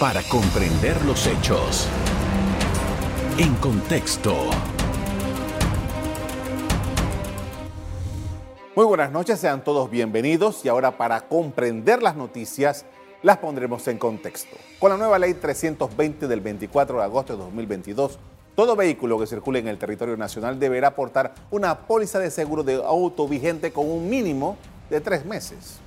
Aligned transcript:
para 0.00 0.22
comprender 0.22 0.96
los 1.04 1.26
hechos. 1.26 1.86
En 3.36 3.54
contexto. 3.56 4.34
Muy 8.74 8.86
buenas 8.86 9.12
noches, 9.12 9.38
sean 9.38 9.62
todos 9.62 9.90
bienvenidos 9.90 10.64
y 10.64 10.68
ahora 10.68 10.96
para 10.96 11.28
comprender 11.28 12.02
las 12.02 12.16
noticias 12.16 12.86
las 13.22 13.36
pondremos 13.36 13.86
en 13.88 13.98
contexto. 13.98 14.56
Con 14.78 14.88
la 14.88 14.96
nueva 14.96 15.18
ley 15.18 15.34
320 15.34 16.26
del 16.26 16.40
24 16.40 16.96
de 16.96 17.04
agosto 17.04 17.34
de 17.34 17.42
2022, 17.44 18.18
todo 18.56 18.76
vehículo 18.76 19.18
que 19.18 19.26
circule 19.26 19.58
en 19.58 19.68
el 19.68 19.76
territorio 19.76 20.16
nacional 20.16 20.58
deberá 20.58 20.88
aportar 20.88 21.34
una 21.50 21.80
póliza 21.80 22.18
de 22.18 22.30
seguro 22.30 22.62
de 22.62 22.76
auto 22.76 23.28
vigente 23.28 23.70
con 23.70 23.86
un 23.86 24.08
mínimo 24.08 24.56
de 24.88 25.02
tres 25.02 25.26
meses. 25.26 25.78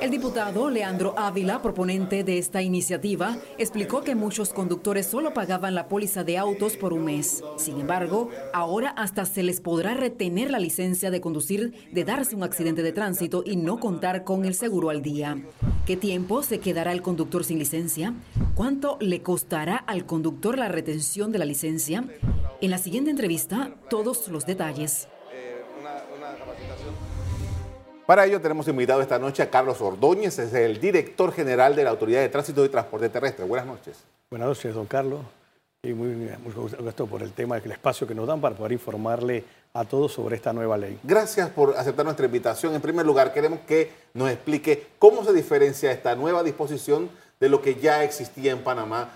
El 0.00 0.12
diputado 0.12 0.70
Leandro 0.70 1.12
Ávila, 1.18 1.60
proponente 1.60 2.22
de 2.22 2.38
esta 2.38 2.62
iniciativa, 2.62 3.36
explicó 3.58 4.02
que 4.02 4.14
muchos 4.14 4.52
conductores 4.52 5.06
solo 5.06 5.34
pagaban 5.34 5.74
la 5.74 5.88
póliza 5.88 6.22
de 6.22 6.38
autos 6.38 6.76
por 6.76 6.92
un 6.92 7.04
mes. 7.04 7.42
Sin 7.56 7.80
embargo, 7.80 8.30
ahora 8.52 8.90
hasta 8.90 9.24
se 9.24 9.42
les 9.42 9.60
podrá 9.60 9.94
retener 9.94 10.52
la 10.52 10.60
licencia 10.60 11.10
de 11.10 11.20
conducir 11.20 11.88
de 11.90 12.04
darse 12.04 12.36
un 12.36 12.44
accidente 12.44 12.84
de 12.84 12.92
tránsito 12.92 13.42
y 13.44 13.56
no 13.56 13.80
contar 13.80 14.22
con 14.22 14.44
el 14.44 14.54
seguro 14.54 14.90
al 14.90 15.02
día. 15.02 15.36
¿Qué 15.84 15.96
tiempo 15.96 16.44
se 16.44 16.60
quedará 16.60 16.92
el 16.92 17.02
conductor 17.02 17.42
sin 17.42 17.58
licencia? 17.58 18.14
¿Cuánto 18.54 18.98
le 19.00 19.22
costará 19.22 19.76
al 19.76 20.06
conductor 20.06 20.58
la 20.58 20.68
retención 20.68 21.32
de 21.32 21.40
la 21.40 21.44
licencia? 21.44 22.04
En 22.60 22.70
la 22.70 22.78
siguiente 22.78 23.10
entrevista, 23.10 23.74
todos 23.90 24.28
los 24.28 24.46
detalles. 24.46 25.08
Para 28.08 28.24
ello 28.24 28.40
tenemos 28.40 28.66
invitado 28.68 29.02
esta 29.02 29.18
noche 29.18 29.42
a 29.42 29.50
Carlos 29.50 29.82
Ordóñez, 29.82 30.38
es 30.38 30.54
el 30.54 30.80
director 30.80 31.30
general 31.30 31.76
de 31.76 31.84
la 31.84 31.90
Autoridad 31.90 32.22
de 32.22 32.30
Tránsito 32.30 32.64
y 32.64 32.70
Transporte 32.70 33.10
Terrestre. 33.10 33.44
Buenas 33.44 33.66
noches. 33.66 33.98
Buenas 34.30 34.48
noches, 34.48 34.74
don 34.74 34.86
Carlos. 34.86 35.20
Y 35.82 35.92
muy, 35.92 36.14
muy 36.14 36.54
gusto 36.54 37.06
por 37.06 37.22
el 37.22 37.32
tema, 37.32 37.58
el 37.58 37.70
espacio 37.70 38.06
que 38.06 38.14
nos 38.14 38.26
dan 38.26 38.40
para 38.40 38.56
poder 38.56 38.72
informarle 38.72 39.44
a 39.74 39.84
todos 39.84 40.10
sobre 40.10 40.36
esta 40.36 40.54
nueva 40.54 40.78
ley. 40.78 40.98
Gracias 41.02 41.50
por 41.50 41.76
aceptar 41.76 42.06
nuestra 42.06 42.24
invitación. 42.24 42.74
En 42.74 42.80
primer 42.80 43.04
lugar, 43.04 43.34
queremos 43.34 43.60
que 43.66 43.90
nos 44.14 44.30
explique 44.30 44.86
cómo 44.98 45.22
se 45.22 45.34
diferencia 45.34 45.92
esta 45.92 46.14
nueva 46.14 46.42
disposición 46.42 47.10
de 47.38 47.50
lo 47.50 47.60
que 47.60 47.74
ya 47.74 48.04
existía 48.04 48.52
en 48.52 48.64
Panamá 48.64 49.10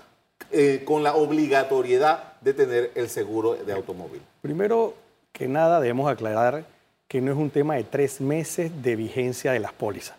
eh, 0.51 0.83
con 0.85 1.01
la 1.01 1.15
obligatoriedad 1.15 2.33
de 2.41 2.53
tener 2.53 2.91
el 2.93 3.09
seguro 3.09 3.55
de 3.55 3.73
automóvil. 3.73 4.21
Primero 4.43 4.93
que 5.31 5.47
nada, 5.47 5.79
debemos 5.79 6.11
aclarar 6.11 6.63
que 7.13 7.21
no 7.21 7.31
es 7.31 7.37
un 7.37 7.51
tema 7.51 7.75
de 7.75 7.83
tres 7.83 8.21
meses 8.21 8.71
de 8.81 8.95
vigencia 8.95 9.51
de 9.51 9.59
las 9.59 9.71
pólizas. 9.71 10.15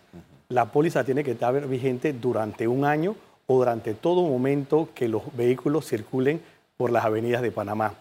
La 0.47 0.71
póliza 0.71 1.03
tiene 1.03 1.25
que 1.25 1.31
estar 1.31 1.67
vigente 1.67 2.13
durante 2.13 2.69
un 2.69 2.85
año 2.85 3.17
o 3.47 3.57
durante 3.57 3.93
todo 3.93 4.21
momento 4.21 4.87
que 4.95 5.09
los 5.09 5.23
vehículos 5.35 5.85
circulen 5.89 6.39
por 6.77 6.91
las 6.91 7.03
avenidas 7.03 7.41
de 7.41 7.51
Panamá. 7.51 7.95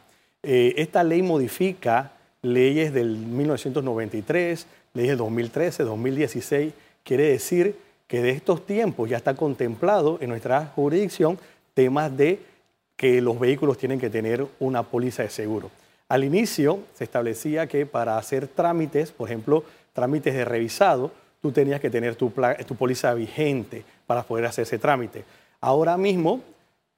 Eh, 0.45 0.75
esta 0.77 1.03
ley 1.03 1.23
modifica 1.23 2.13
leyes 2.41 2.95
del 2.95 3.17
1993, 3.17 4.65
leyes 4.93 5.11
del 5.11 5.19
2013, 5.19 5.83
2016. 5.83 6.73
Quiere 7.03 7.25
decir 7.31 7.77
que 8.07 8.23
de 8.23 8.31
estos 8.31 8.65
tiempos 8.65 9.11
ya 9.11 9.17
está 9.17 9.35
contemplado 9.35 10.19
en 10.21 10.29
nuestra 10.29 10.67
jurisdicción 10.67 11.37
temas 11.75 12.17
de 12.17 12.39
que 12.95 13.21
los 13.21 13.41
vehículos 13.41 13.77
tienen 13.77 13.99
que 13.99 14.09
tener 14.09 14.47
una 14.61 14.85
póliza 14.85 15.25
de 15.25 15.31
seguro. 15.31 15.73
Al 16.15 16.23
inicio 16.23 16.79
se 16.93 17.03
establecía 17.03 17.67
que 17.67 17.87
para 17.87 18.19
hacer 18.19 18.47
trámites, 18.47 19.11
por 19.11 19.29
ejemplo, 19.29 19.65
trámites 19.93 20.33
de 20.33 20.45
revisado, 20.45 21.11
tú 21.43 21.51
tenías 21.51 21.81
que 21.81 21.91
tener 21.91 22.15
tu, 22.15 22.31
póliza 22.31 23.13
vigente 23.15 23.85
para 24.07 24.23
poder 24.23 24.47
hacer 24.47 24.63
ese 24.63 24.79
trámite. 24.79 25.25
Ahora 25.61 25.97
mismo, 25.97 26.41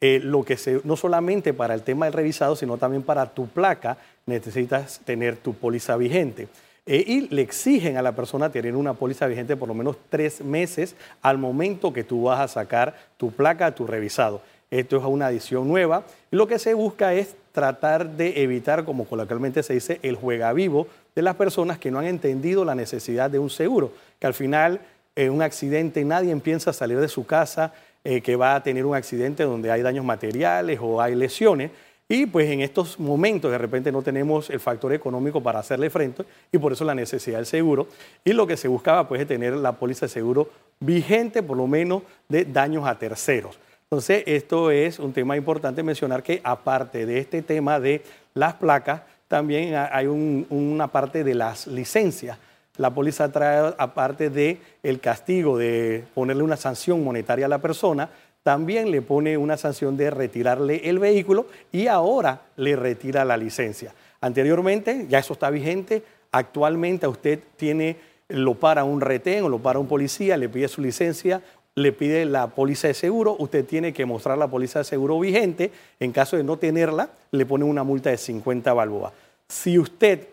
eh, 0.02 0.20
lo 0.22 0.44
que 0.44 0.58
se, 0.58 0.82
no 0.84 0.96
solamente 0.96 1.54
para 1.54 1.72
el 1.72 1.80
tema 1.80 2.04
del 2.04 2.12
revisado, 2.12 2.56
sino 2.56 2.76
también 2.76 3.02
para 3.02 3.32
tu 3.32 3.46
placa, 3.48 3.96
necesitas 4.26 5.00
tener 5.06 5.38
tu 5.38 5.54
póliza 5.54 5.96
vigente. 5.96 6.48
Eh, 6.84 7.02
y 7.06 7.34
le 7.34 7.40
exigen 7.40 7.96
a 7.96 8.02
la 8.02 8.12
persona 8.12 8.50
tener 8.50 8.76
una 8.76 8.92
póliza 8.92 9.26
vigente 9.26 9.56
por 9.56 9.68
lo 9.68 9.74
menos 9.74 9.96
tres 10.10 10.42
meses 10.42 10.94
al 11.22 11.38
momento 11.38 11.94
que 11.94 12.04
tú 12.04 12.24
vas 12.24 12.40
a 12.40 12.48
sacar 12.48 12.94
tu 13.16 13.30
placa, 13.30 13.74
tu 13.74 13.86
revisado. 13.86 14.42
Esto 14.70 14.98
es 14.98 15.04
una 15.04 15.28
adición 15.28 15.68
nueva. 15.68 16.04
Lo 16.30 16.46
que 16.46 16.58
se 16.58 16.74
busca 16.74 17.14
es 17.14 17.34
tratar 17.56 18.10
de 18.18 18.42
evitar, 18.42 18.84
como 18.84 19.06
coloquialmente 19.06 19.62
se 19.62 19.72
dice, 19.72 19.98
el 20.02 20.14
juega 20.14 20.52
vivo 20.52 20.88
de 21.14 21.22
las 21.22 21.36
personas 21.36 21.78
que 21.78 21.90
no 21.90 21.98
han 21.98 22.04
entendido 22.04 22.66
la 22.66 22.74
necesidad 22.74 23.30
de 23.30 23.38
un 23.38 23.48
seguro, 23.48 23.92
que 24.18 24.26
al 24.26 24.34
final 24.34 24.82
en 25.14 25.30
un 25.32 25.40
accidente 25.40 26.04
nadie 26.04 26.36
piensa 26.36 26.74
salir 26.74 27.00
de 27.00 27.08
su 27.08 27.24
casa, 27.24 27.72
eh, 28.04 28.20
que 28.20 28.36
va 28.36 28.56
a 28.56 28.62
tener 28.62 28.84
un 28.84 28.94
accidente 28.94 29.44
donde 29.44 29.70
hay 29.70 29.80
daños 29.80 30.04
materiales 30.04 30.78
o 30.82 31.00
hay 31.00 31.14
lesiones. 31.14 31.70
Y 32.10 32.26
pues 32.26 32.50
en 32.50 32.60
estos 32.60 33.00
momentos 33.00 33.50
de 33.50 33.56
repente 33.56 33.90
no 33.90 34.02
tenemos 34.02 34.50
el 34.50 34.60
factor 34.60 34.92
económico 34.92 35.42
para 35.42 35.60
hacerle 35.60 35.88
frente 35.88 36.24
y 36.52 36.58
por 36.58 36.74
eso 36.74 36.84
la 36.84 36.94
necesidad 36.94 37.38
del 37.38 37.46
seguro. 37.46 37.88
Y 38.22 38.34
lo 38.34 38.46
que 38.46 38.58
se 38.58 38.68
buscaba 38.68 39.08
pues 39.08 39.22
es 39.22 39.26
tener 39.26 39.54
la 39.54 39.72
póliza 39.72 40.04
de 40.04 40.10
seguro 40.10 40.50
vigente 40.78 41.42
por 41.42 41.56
lo 41.56 41.66
menos 41.66 42.02
de 42.28 42.44
daños 42.44 42.86
a 42.86 42.98
terceros. 42.98 43.58
Entonces, 43.88 44.24
esto 44.26 44.72
es 44.72 44.98
un 44.98 45.12
tema 45.12 45.36
importante 45.36 45.84
mencionar 45.84 46.24
que 46.24 46.40
aparte 46.42 47.06
de 47.06 47.18
este 47.20 47.40
tema 47.40 47.78
de 47.78 48.02
las 48.34 48.54
placas, 48.54 49.02
también 49.28 49.76
hay 49.76 50.06
una 50.06 50.88
parte 50.88 51.22
de 51.22 51.36
las 51.36 51.68
licencias. 51.68 52.36
La 52.78 52.92
póliza 52.92 53.30
trae, 53.30 53.74
aparte 53.78 54.28
de 54.28 54.58
castigo 55.00 55.56
de 55.56 56.04
ponerle 56.14 56.42
una 56.42 56.56
sanción 56.56 57.04
monetaria 57.04 57.46
a 57.46 57.48
la 57.48 57.60
persona, 57.60 58.10
también 58.42 58.90
le 58.90 59.02
pone 59.02 59.36
una 59.36 59.56
sanción 59.56 59.96
de 59.96 60.10
retirarle 60.10 60.88
el 60.88 60.98
vehículo 60.98 61.46
y 61.70 61.86
ahora 61.86 62.42
le 62.56 62.74
retira 62.74 63.24
la 63.24 63.36
licencia. 63.36 63.94
Anteriormente, 64.20 65.06
ya 65.08 65.20
eso 65.20 65.34
está 65.34 65.48
vigente, 65.48 66.02
actualmente 66.32 67.06
usted 67.06 67.38
tiene, 67.56 67.96
lo 68.28 68.54
para 68.54 68.82
un 68.82 69.00
retén 69.00 69.44
o 69.44 69.48
lo 69.48 69.60
para 69.60 69.78
un 69.78 69.86
policía, 69.86 70.36
le 70.36 70.48
pide 70.48 70.66
su 70.66 70.80
licencia, 70.80 71.40
le 71.76 71.92
pide 71.92 72.24
la 72.24 72.48
póliza 72.48 72.88
de 72.88 72.94
seguro, 72.94 73.36
usted 73.38 73.64
tiene 73.64 73.92
que 73.92 74.06
mostrar 74.06 74.38
la 74.38 74.48
póliza 74.48 74.78
de 74.78 74.86
seguro 74.86 75.20
vigente, 75.20 75.70
en 76.00 76.10
caso 76.10 76.38
de 76.38 76.42
no 76.42 76.56
tenerla, 76.56 77.10
le 77.32 77.44
pone 77.44 77.64
una 77.64 77.84
multa 77.84 78.08
de 78.08 78.16
50 78.16 78.72
balboas. 78.72 79.12
Si 79.46 79.78
usted 79.78 80.26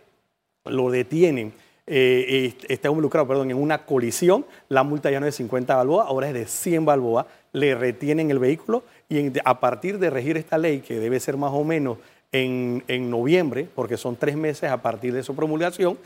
lo 0.63 0.89
detiene, 0.89 1.51
eh, 1.85 2.53
está 2.69 2.87
involucrado 2.87 3.27
perdón, 3.27 3.51
en 3.51 3.57
una 3.57 3.85
colisión, 3.85 4.45
la 4.69 4.83
multa 4.83 5.11
ya 5.11 5.19
no 5.19 5.27
es 5.27 5.33
de 5.33 5.37
50 5.39 5.75
balboas, 5.75 6.07
ahora 6.07 6.29
es 6.29 6.33
de 6.33 6.45
100 6.45 6.85
balboas, 6.85 7.25
le 7.51 7.75
retienen 7.75 8.31
el 8.31 8.39
vehículo 8.39 8.83
y 9.09 9.29
a 9.43 9.59
partir 9.59 9.99
de 9.99 10.09
regir 10.09 10.37
esta 10.37 10.57
ley, 10.57 10.79
que 10.79 10.97
debe 10.97 11.19
ser 11.19 11.35
más 11.35 11.51
o 11.51 11.65
menos 11.65 11.97
en, 12.31 13.09
noviembre, 13.11 13.67
porque 13.75 13.97
son 13.97 14.15
tres 14.15 14.37
meses 14.37 14.71
a 14.71 14.81
partir 14.81 15.13
de 15.13 15.23
su 15.23 15.35
promulgación, 15.35 15.97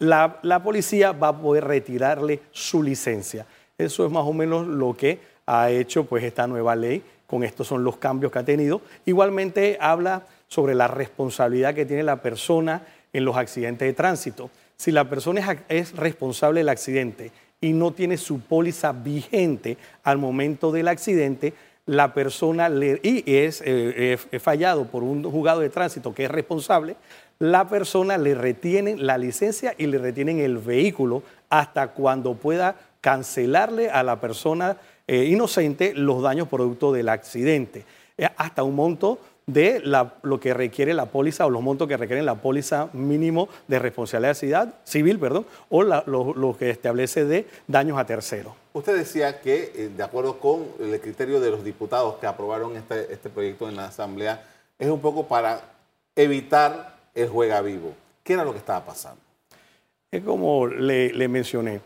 la 0.00 0.60
policía 0.64 1.12
va 1.12 1.28
a 1.28 1.40
poder 1.40 1.64
retirarle 1.64 2.40
su 2.50 2.82
licencia. 2.82 3.46
Eso 3.80 4.04
es 4.04 4.12
más 4.12 4.24
o 4.24 4.32
menos 4.32 4.66
lo 4.66 4.94
que 4.94 5.18
ha 5.46 5.70
hecho 5.70 6.04
pues 6.04 6.22
esta 6.24 6.46
nueva 6.46 6.76
ley. 6.76 7.02
Con 7.26 7.44
estos 7.44 7.66
son 7.66 7.84
los 7.84 7.96
cambios 7.96 8.32
que 8.32 8.40
ha 8.40 8.44
tenido. 8.44 8.80
Igualmente 9.06 9.78
habla 9.80 10.24
sobre 10.48 10.74
la 10.74 10.88
responsabilidad 10.88 11.74
que 11.74 11.86
tiene 11.86 12.02
la 12.02 12.20
persona 12.20 12.82
en 13.12 13.24
los 13.24 13.36
accidentes 13.36 13.86
de 13.86 13.92
tránsito. 13.92 14.50
Si 14.76 14.90
la 14.90 15.08
persona 15.08 15.64
es 15.68 15.96
responsable 15.96 16.60
del 16.60 16.68
accidente 16.68 17.30
y 17.60 17.72
no 17.72 17.92
tiene 17.92 18.16
su 18.16 18.40
póliza 18.40 18.92
vigente 18.92 19.76
al 20.02 20.18
momento 20.18 20.72
del 20.72 20.88
accidente, 20.88 21.54
la 21.86 22.14
persona 22.14 22.68
le, 22.68 23.00
y 23.02 23.22
es, 23.26 23.62
eh, 23.64 24.18
fallado 24.40 24.86
por 24.86 25.02
un 25.02 25.22
juzgado 25.24 25.60
de 25.60 25.70
tránsito 25.70 26.14
que 26.14 26.24
es 26.24 26.30
responsable, 26.30 26.96
la 27.38 27.68
persona 27.68 28.18
le 28.18 28.34
retiene 28.34 28.96
la 28.96 29.18
licencia 29.18 29.74
y 29.78 29.86
le 29.86 29.98
retienen 29.98 30.40
el 30.40 30.58
vehículo 30.58 31.22
hasta 31.48 31.88
cuando 31.88 32.34
pueda 32.34 32.76
cancelarle 33.00 33.90
a 33.90 34.02
la 34.02 34.20
persona 34.20 34.76
eh, 35.06 35.24
inocente 35.24 35.92
los 35.94 36.22
daños 36.22 36.48
producto 36.48 36.92
del 36.92 37.08
accidente, 37.08 37.84
eh, 38.16 38.28
hasta 38.36 38.62
un 38.62 38.76
monto 38.76 39.18
de 39.46 39.82
lo 40.22 40.38
que 40.38 40.54
requiere 40.54 40.94
la 40.94 41.06
póliza 41.06 41.46
o 41.46 41.50
los 41.50 41.62
montos 41.62 41.88
que 41.88 41.96
requieren 41.96 42.24
la 42.24 42.36
póliza 42.36 42.88
mínimo 42.92 43.48
de 43.66 43.80
responsabilidad 43.80 44.74
civil, 44.84 45.18
perdón, 45.18 45.44
o 45.68 45.82
lo, 45.82 46.56
que 46.56 46.70
establece 46.70 47.24
de 47.24 47.46
daños 47.66 47.98
a 47.98 48.06
terceros. 48.06 48.52
Usted 48.72 48.96
decía 48.96 49.40
que, 49.40 49.72
eh, 49.74 49.90
de 49.96 50.02
acuerdo 50.04 50.38
con 50.38 50.66
el 50.78 51.00
criterio 51.00 51.40
de 51.40 51.50
los 51.50 51.64
diputados 51.64 52.16
que 52.16 52.28
aprobaron 52.28 52.76
este, 52.76 53.12
este 53.12 53.28
proyecto 53.28 53.68
en 53.68 53.74
la 53.74 53.86
Asamblea, 53.86 54.44
es 54.78 54.88
un 54.88 55.00
poco 55.00 55.26
para 55.26 55.60
evitar 56.14 56.96
el 57.14 57.28
juega 57.28 57.60
vivo. 57.60 57.92
¿Qué 58.22 58.34
era 58.34 58.44
lo 58.44 58.52
que 58.52 58.58
estaba 58.58 58.84
pasando? 58.84 59.20
Es 60.12 60.22
como 60.22 60.66
le 60.68 61.28
mencioné, 61.28 61.80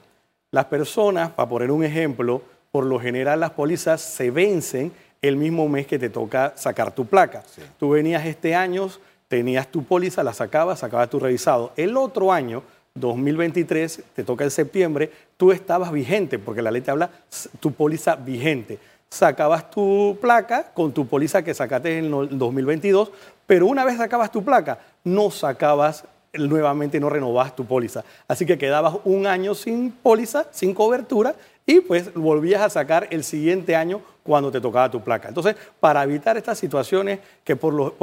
las 0.54 0.66
personas, 0.66 1.30
para 1.30 1.48
poner 1.48 1.72
un 1.72 1.82
ejemplo, 1.82 2.40
por 2.70 2.86
lo 2.86 3.00
general 3.00 3.40
las 3.40 3.50
pólizas 3.50 4.00
se 4.00 4.30
vencen 4.30 4.92
el 5.20 5.36
mismo 5.36 5.68
mes 5.68 5.84
que 5.84 5.98
te 5.98 6.10
toca 6.10 6.52
sacar 6.54 6.94
tu 6.94 7.06
placa. 7.06 7.42
Tú 7.76 7.90
venías 7.90 8.24
este 8.24 8.54
año, 8.54 8.88
tenías 9.26 9.66
tu 9.66 9.82
póliza, 9.82 10.22
la 10.22 10.32
sacabas, 10.32 10.78
sacabas 10.78 11.10
tu 11.10 11.18
revisado. 11.18 11.72
El 11.74 11.96
otro 11.96 12.32
año 12.32 12.62
2023, 12.94 14.04
te 14.14 14.22
toca 14.22 14.44
en 14.44 14.52
septiembre, 14.52 15.10
tú 15.36 15.50
estabas 15.50 15.90
vigente, 15.90 16.38
porque 16.38 16.62
la 16.62 16.70
ley 16.70 16.82
te 16.82 16.92
habla 16.92 17.10
tu 17.58 17.72
póliza 17.72 18.14
vigente. 18.14 18.78
Sacabas 19.10 19.68
tu 19.72 20.16
placa 20.20 20.70
con 20.72 20.92
tu 20.92 21.08
póliza 21.08 21.42
que 21.42 21.52
sacaste 21.52 21.98
en 21.98 22.14
el 22.14 22.38
2022, 22.38 23.10
pero 23.44 23.66
una 23.66 23.84
vez 23.84 23.96
sacabas 23.96 24.30
tu 24.30 24.44
placa, 24.44 24.78
no 25.02 25.32
sacabas 25.32 26.04
nuevamente, 26.38 27.00
no 27.00 27.08
renovabas 27.08 27.54
tu 27.56 27.64
póliza. 27.64 28.04
Así 28.28 28.46
que 28.46 28.58
quedabas 28.58 28.96
un 29.04 29.26
año 29.26 29.54
sin 29.54 29.90
póliza, 29.90 30.46
sin 30.50 30.74
cobertura, 30.74 31.34
y 31.66 31.80
pues 31.80 32.12
volvías 32.14 32.60
a 32.62 32.68
sacar 32.68 33.08
el 33.10 33.24
siguiente 33.24 33.74
año 33.74 34.02
cuando 34.22 34.50
te 34.50 34.60
tocaba 34.60 34.90
tu 34.90 35.00
placa. 35.02 35.28
Entonces, 35.28 35.56
para 35.80 36.02
evitar 36.02 36.36
estas 36.36 36.58
situaciones 36.58 37.20
que 37.42 37.56
por 37.56 37.94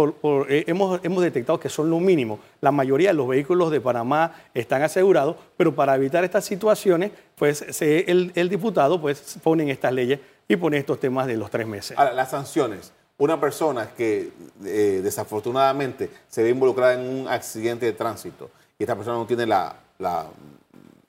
eh, 0.50 0.64
hemos, 0.68 1.00
hemos 1.04 1.24
detectado 1.24 1.60
que 1.60 1.70
son 1.70 1.90
lo 1.90 2.00
mínimo, 2.00 2.40
la 2.62 2.72
mayoría 2.72 3.10
de 3.10 3.16
los 3.16 3.28
vehículos 3.28 3.72
de 3.72 3.82
Panamá 3.82 4.34
están 4.54 4.82
asegurados, 4.84 5.36
pero 5.58 5.76
para 5.76 5.96
evitar 5.96 6.24
estas 6.24 6.46
situaciones, 6.46 7.12
pues 7.36 7.82
el, 7.82 8.50
diputado 8.50 9.02
pues 9.02 9.38
pone 9.44 9.70
estas 9.70 9.94
leyes 9.94 10.20
y 10.48 10.56
pone 10.56 10.78
estos 10.78 11.00
temas 11.00 11.28
de 11.28 11.38
los 11.38 11.50
tres 11.50 11.68
meses. 11.68 11.98
Ahora, 11.98 12.14
las 12.14 12.32
sanciones. 12.32 12.94
Una 13.22 13.40
persona 13.40 13.92
que 13.96 14.32
eh, 14.66 15.00
desafortunadamente 15.04 16.10
se 16.28 16.42
ve 16.42 16.50
involucrada 16.50 16.96
en 16.96 17.02
un 17.02 17.28
accidente 17.28 17.86
de 17.86 17.94
tránsito 17.94 18.50
y 18.80 18.84
esta 18.84 18.96
persona 18.96 19.16
no 19.18 19.28
tiene 19.28 19.46
la, 19.46 19.76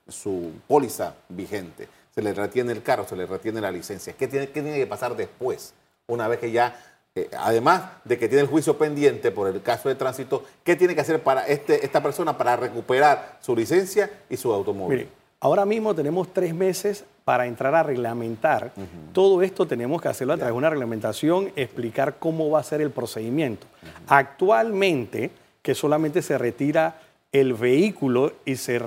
su 0.07 0.51
póliza 0.67 1.15
vigente, 1.29 1.89
se 2.13 2.21
le 2.21 2.31
retiene 2.35 2.71
el 2.71 2.83
carro, 2.83 3.07
se 3.07 3.15
le 3.15 3.25
retiene 3.25 3.59
la 3.59 3.71
licencia. 3.71 4.13
¿Qué 4.13 4.27
tiene, 4.27 4.45
tiene 4.45 4.75
que 4.75 4.85
pasar 4.85 5.15
después? 5.15 5.73
Una 6.05 6.27
vez 6.27 6.37
que 6.37 6.51
ya, 6.51 6.79
eh, 7.15 7.31
además 7.35 7.81
de 8.05 8.19
que 8.19 8.27
tiene 8.27 8.43
el 8.43 8.47
juicio 8.47 8.77
pendiente 8.77 9.31
por 9.31 9.47
el 9.47 9.63
caso 9.63 9.89
de 9.89 9.95
tránsito, 9.95 10.43
¿qué 10.63 10.75
tiene 10.75 10.93
que 10.93 11.01
hacer 11.01 11.23
para 11.23 11.47
este, 11.47 11.83
esta 11.83 12.03
persona 12.03 12.37
para 12.37 12.55
recuperar 12.55 13.39
su 13.41 13.55
licencia 13.55 14.11
y 14.29 14.37
su 14.37 14.53
automóvil? 14.53 15.09
Ahora 15.39 15.65
mismo 15.65 15.95
tenemos 15.95 16.31
tres 16.31 16.53
meses 16.53 17.05
para 17.23 17.47
entrar 17.47 17.73
a 17.75 17.83
reglamentar. 17.83 18.71
Todo 19.13 19.41
esto 19.41 19.65
tenemos 19.65 20.01
que 20.01 20.09
hacerlo 20.09 20.33
a 20.33 20.37
través 20.37 20.53
de 20.53 20.57
una 20.57 20.69
reglamentación, 20.69 21.51
explicar 21.55 22.15
cómo 22.19 22.49
va 22.49 22.59
a 22.59 22.63
ser 22.63 22.81
el 22.81 22.91
procedimiento. 22.91 23.67
Actualmente, 24.07 25.31
que 25.61 25.75
solamente 25.75 26.21
se 26.21 26.37
retira 26.37 26.99
el 27.31 27.53
vehículo 27.53 28.33
y, 28.45 28.57
se, 28.57 28.79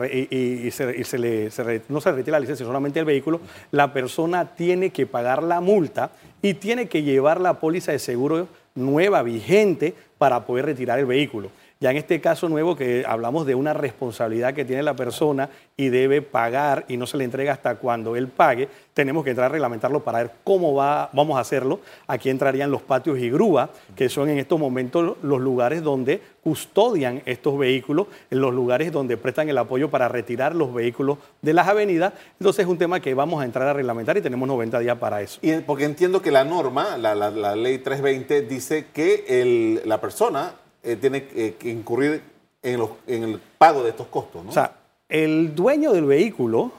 se, 0.70 1.18
le, 1.18 1.82
no 1.88 2.00
se 2.00 2.12
retira 2.12 2.36
la 2.36 2.40
licencia, 2.40 2.64
solamente 2.64 3.00
el 3.00 3.04
vehículo, 3.04 3.40
la 3.72 3.92
persona 3.92 4.54
tiene 4.54 4.90
que 4.90 5.06
pagar 5.06 5.42
la 5.42 5.60
multa 5.60 6.12
y 6.42 6.54
tiene 6.54 6.86
que 6.86 7.02
llevar 7.02 7.40
la 7.40 7.54
póliza 7.54 7.90
de 7.90 7.98
seguro 7.98 8.46
nueva, 8.76 9.22
vigente, 9.22 9.94
para 10.18 10.46
poder 10.46 10.66
retirar 10.66 10.98
el 10.98 11.06
vehículo. 11.06 11.50
Ya 11.78 11.90
en 11.90 11.98
este 11.98 12.22
caso 12.22 12.48
nuevo 12.48 12.74
que 12.74 13.04
hablamos 13.06 13.44
de 13.46 13.54
una 13.54 13.74
responsabilidad 13.74 14.54
que 14.54 14.64
tiene 14.64 14.82
la 14.82 14.96
persona 14.96 15.50
y 15.76 15.90
debe 15.90 16.22
pagar 16.22 16.86
y 16.88 16.96
no 16.96 17.06
se 17.06 17.18
le 17.18 17.24
entrega 17.24 17.52
hasta 17.52 17.74
cuando 17.74 18.16
él 18.16 18.28
pague, 18.28 18.66
tenemos 18.94 19.24
que 19.24 19.30
entrar 19.30 19.46
a 19.46 19.48
reglamentarlo 19.50 20.02
para 20.02 20.20
ver 20.20 20.30
cómo 20.42 20.72
va, 20.74 21.10
vamos 21.12 21.36
a 21.36 21.40
hacerlo. 21.40 21.80
Aquí 22.06 22.30
entrarían 22.30 22.70
los 22.70 22.80
patios 22.80 23.18
y 23.18 23.28
grúa, 23.28 23.68
que 23.94 24.08
son 24.08 24.30
en 24.30 24.38
estos 24.38 24.58
momentos 24.58 25.18
los 25.22 25.38
lugares 25.38 25.82
donde 25.82 26.22
custodian 26.42 27.20
estos 27.26 27.58
vehículos, 27.58 28.06
los 28.30 28.54
lugares 28.54 28.90
donde 28.90 29.18
prestan 29.18 29.50
el 29.50 29.58
apoyo 29.58 29.90
para 29.90 30.08
retirar 30.08 30.54
los 30.54 30.72
vehículos 30.72 31.18
de 31.42 31.52
las 31.52 31.68
avenidas. 31.68 32.14
Entonces 32.40 32.64
es 32.64 32.70
un 32.70 32.78
tema 32.78 33.00
que 33.00 33.12
vamos 33.12 33.42
a 33.42 33.44
entrar 33.44 33.68
a 33.68 33.74
reglamentar 33.74 34.16
y 34.16 34.22
tenemos 34.22 34.48
90 34.48 34.78
días 34.78 34.96
para 34.96 35.20
eso. 35.20 35.40
Y 35.42 35.52
porque 35.58 35.84
entiendo 35.84 36.22
que 36.22 36.30
la 36.30 36.44
norma, 36.44 36.96
la, 36.96 37.54
ley 37.54 37.76
320, 37.76 38.42
dice 38.42 38.86
que 38.94 39.82
la 39.84 40.00
persona 40.00 40.54
eh, 40.86 40.96
tiene 40.96 41.26
que 41.26 41.68
incurrir 41.68 42.22
en, 42.62 43.22
el 43.22 43.40
pago 43.58 43.82
de 43.82 43.90
estos 43.90 44.06
costos, 44.08 44.44
¿no? 44.44 44.50
O 44.50 44.52
sea, 44.52 44.72
el 45.08 45.54
dueño 45.54 45.92
del 45.92 46.04
vehículo 46.04 46.70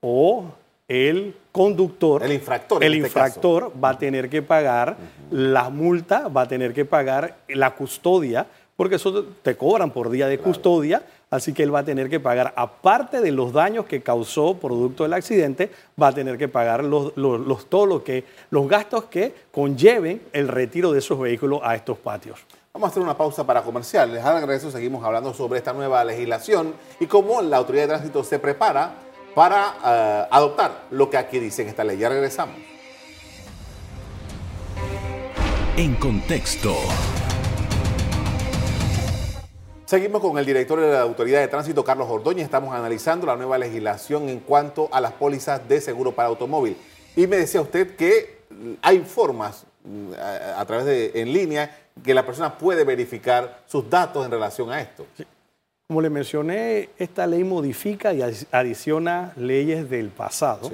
o 0.00 0.46
el 0.88 1.34
conductor, 1.52 2.22
el 2.22 2.32
infractor, 2.32 2.82
el 2.82 2.94
este 2.94 3.06
infractor 3.06 3.72
va 3.82 3.90
a 3.90 3.98
tener 3.98 4.28
que 4.28 4.42
pagar 4.42 4.96
la 5.30 5.70
multa, 5.70 6.28
va 6.28 6.42
a 6.42 6.48
tener 6.48 6.72
que 6.72 6.84
pagar 6.84 7.38
la 7.48 7.74
custodia, 7.74 8.46
porque 8.76 8.96
eso 8.96 9.24
te 9.42 9.56
cobran 9.56 9.90
por 9.90 10.10
día 10.10 10.26
de 10.26 10.38
custodia, 10.38 11.02
así 11.30 11.52
que 11.52 11.62
él 11.62 11.74
va 11.74 11.80
a 11.80 11.84
tener 11.84 12.10
que 12.10 12.20
pagar, 12.20 12.52
aparte 12.56 13.20
de 13.20 13.30
los 13.30 13.52
daños 13.52 13.86
que 13.86 14.02
causó 14.02 14.56
producto 14.56 15.04
del 15.04 15.12
accidente, 15.12 15.70
va 16.00 16.08
a 16.08 16.12
tener 16.12 16.38
que 16.38 16.48
pagar 16.48 16.84
los, 16.84 17.16
los, 17.16 17.66
todo 17.66 18.02
que, 18.02 18.24
los 18.50 18.68
gastos 18.68 19.04
que 19.04 19.34
conlleven 19.52 20.22
el 20.32 20.48
retiro 20.48 20.92
de 20.92 20.98
esos 20.98 21.18
vehículos 21.18 21.60
a 21.62 21.76
estos 21.76 21.98
patios. 21.98 22.40
Vamos 22.76 22.88
a 22.88 22.90
hacer 22.90 23.04
una 23.04 23.16
pausa 23.16 23.46
para 23.46 23.62
comerciales. 23.62 24.24
Al 24.24 24.40
regreso 24.40 24.68
seguimos 24.68 25.04
hablando 25.04 25.32
sobre 25.32 25.58
esta 25.58 25.72
nueva 25.72 26.02
legislación 26.02 26.74
y 26.98 27.06
cómo 27.06 27.40
la 27.40 27.58
Autoridad 27.58 27.84
de 27.84 27.88
Tránsito 27.90 28.24
se 28.24 28.40
prepara 28.40 28.96
para 29.32 29.76
eh, 29.86 30.28
adoptar 30.28 30.86
lo 30.90 31.08
que 31.08 31.16
aquí 31.16 31.38
dice 31.38 31.62
en 31.62 31.68
esta 31.68 31.84
ley. 31.84 31.98
Ya 31.98 32.08
regresamos. 32.08 32.56
En 35.76 35.94
contexto. 35.94 36.74
Seguimos 39.84 40.20
con 40.20 40.36
el 40.36 40.44
director 40.44 40.80
de 40.80 40.90
la 40.90 41.02
Autoridad 41.02 41.42
de 41.42 41.46
Tránsito, 41.46 41.84
Carlos 41.84 42.08
Ordóñez. 42.10 42.42
Estamos 42.44 42.74
analizando 42.74 43.24
la 43.24 43.36
nueva 43.36 43.56
legislación 43.56 44.28
en 44.28 44.40
cuanto 44.40 44.88
a 44.90 45.00
las 45.00 45.12
pólizas 45.12 45.68
de 45.68 45.80
seguro 45.80 46.10
para 46.10 46.26
automóvil. 46.26 46.76
Y 47.14 47.28
me 47.28 47.36
decía 47.36 47.60
usted 47.60 47.94
que 47.94 48.40
hay 48.82 48.98
formas 48.98 49.64
a, 50.56 50.64
través 50.64 50.86
de 50.86 51.12
en 51.14 51.32
línea 51.32 51.76
que 52.02 52.14
la 52.14 52.24
persona 52.24 52.56
puede 52.56 52.84
verificar 52.84 53.62
sus 53.66 53.88
datos 53.88 54.24
en 54.24 54.30
relación 54.30 54.70
a 54.70 54.80
esto. 54.80 55.06
Como 55.86 56.00
le 56.00 56.10
mencioné, 56.10 56.90
esta 56.98 57.26
ley 57.26 57.44
modifica 57.44 58.14
y 58.14 58.22
adiciona 58.50 59.32
leyes 59.36 59.90
del 59.90 60.08
pasado. 60.08 60.70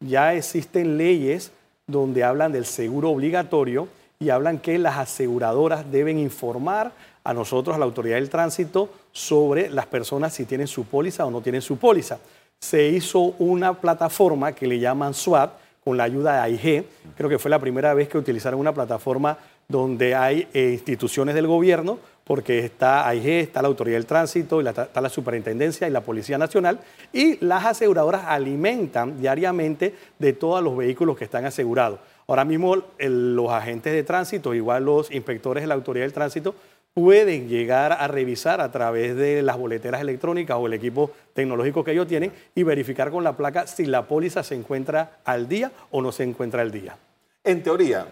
Ya 0.00 0.34
existen 0.34 0.96
leyes 0.96 1.50
donde 1.86 2.24
hablan 2.24 2.52
del 2.52 2.64
seguro 2.64 3.10
obligatorio 3.10 3.88
y 4.18 4.30
hablan 4.30 4.58
que 4.58 4.78
las 4.78 4.96
aseguradoras 4.98 5.90
deben 5.90 6.18
informar 6.18 6.92
a 7.24 7.34
nosotros, 7.34 7.74
a 7.74 7.78
la 7.78 7.84
autoridad 7.84 8.16
del 8.16 8.30
tránsito, 8.30 8.88
sobre 9.12 9.68
las 9.70 9.86
personas 9.86 10.32
si 10.32 10.44
tienen 10.44 10.66
su 10.66 10.84
póliza 10.84 11.26
o 11.26 11.30
no 11.30 11.40
tienen 11.40 11.62
su 11.62 11.76
póliza. 11.76 12.18
Se 12.60 12.86
hizo 12.86 13.20
una 13.38 13.74
plataforma 13.74 14.52
que 14.52 14.66
le 14.66 14.78
llaman 14.78 15.14
SWAT 15.14 15.63
con 15.84 15.96
la 15.96 16.04
ayuda 16.04 16.34
de 16.34 16.38
AIG. 16.40 16.84
Creo 17.16 17.28
que 17.28 17.38
fue 17.38 17.50
la 17.50 17.58
primera 17.58 17.92
vez 17.94 18.08
que 18.08 18.18
utilizaron 18.18 18.58
una 18.58 18.72
plataforma 18.72 19.38
donde 19.68 20.14
hay 20.14 20.48
eh, 20.52 20.70
instituciones 20.72 21.34
del 21.34 21.46
gobierno, 21.46 21.98
porque 22.24 22.58
está 22.60 23.06
AIG, 23.06 23.28
está 23.42 23.60
la 23.60 23.68
Autoridad 23.68 23.96
del 23.96 24.06
Tránsito, 24.06 24.62
y 24.62 24.66
está 24.66 25.00
la 25.00 25.08
Superintendencia 25.08 25.86
y 25.86 25.90
la 25.90 26.00
Policía 26.00 26.38
Nacional, 26.38 26.80
y 27.12 27.44
las 27.44 27.64
aseguradoras 27.64 28.24
alimentan 28.26 29.20
diariamente 29.20 29.94
de 30.18 30.32
todos 30.32 30.62
los 30.62 30.76
vehículos 30.76 31.16
que 31.18 31.24
están 31.24 31.44
asegurados. 31.44 32.00
Ahora 32.26 32.44
mismo 32.46 32.76
los 32.98 33.50
agentes 33.50 33.92
de 33.92 34.02
tránsito, 34.02 34.54
igual 34.54 34.86
los 34.86 35.10
inspectores 35.10 35.62
de 35.62 35.66
la 35.66 35.74
Autoridad 35.74 36.06
del 36.06 36.14
Tránsito, 36.14 36.54
pueden 36.94 37.48
llegar 37.48 37.92
a 37.92 38.06
revisar 38.06 38.60
a 38.60 38.70
través 38.70 39.16
de 39.16 39.42
las 39.42 39.58
boleteras 39.58 40.00
electrónicas 40.00 40.56
o 40.58 40.66
el 40.66 40.74
equipo 40.74 41.10
tecnológico 41.34 41.82
que 41.82 41.90
ellos 41.90 42.06
tienen 42.06 42.32
y 42.54 42.62
verificar 42.62 43.10
con 43.10 43.24
la 43.24 43.36
placa 43.36 43.66
si 43.66 43.84
la 43.84 44.06
póliza 44.06 44.44
se 44.44 44.54
encuentra 44.54 45.18
al 45.24 45.48
día 45.48 45.72
o 45.90 46.00
no 46.00 46.12
se 46.12 46.22
encuentra 46.22 46.62
al 46.62 46.70
día. 46.70 46.96
En 47.42 47.62
teoría, 47.62 48.06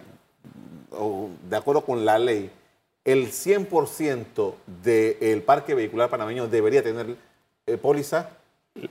de 1.48 1.56
acuerdo 1.56 1.82
con 1.82 2.04
la 2.04 2.18
ley, 2.18 2.50
el 3.04 3.28
100% 3.28 4.54
del 4.82 5.42
parque 5.42 5.74
vehicular 5.74 6.10
panameño 6.10 6.48
debería 6.48 6.82
tener 6.82 7.16
eh, 7.66 7.76
póliza. 7.76 8.30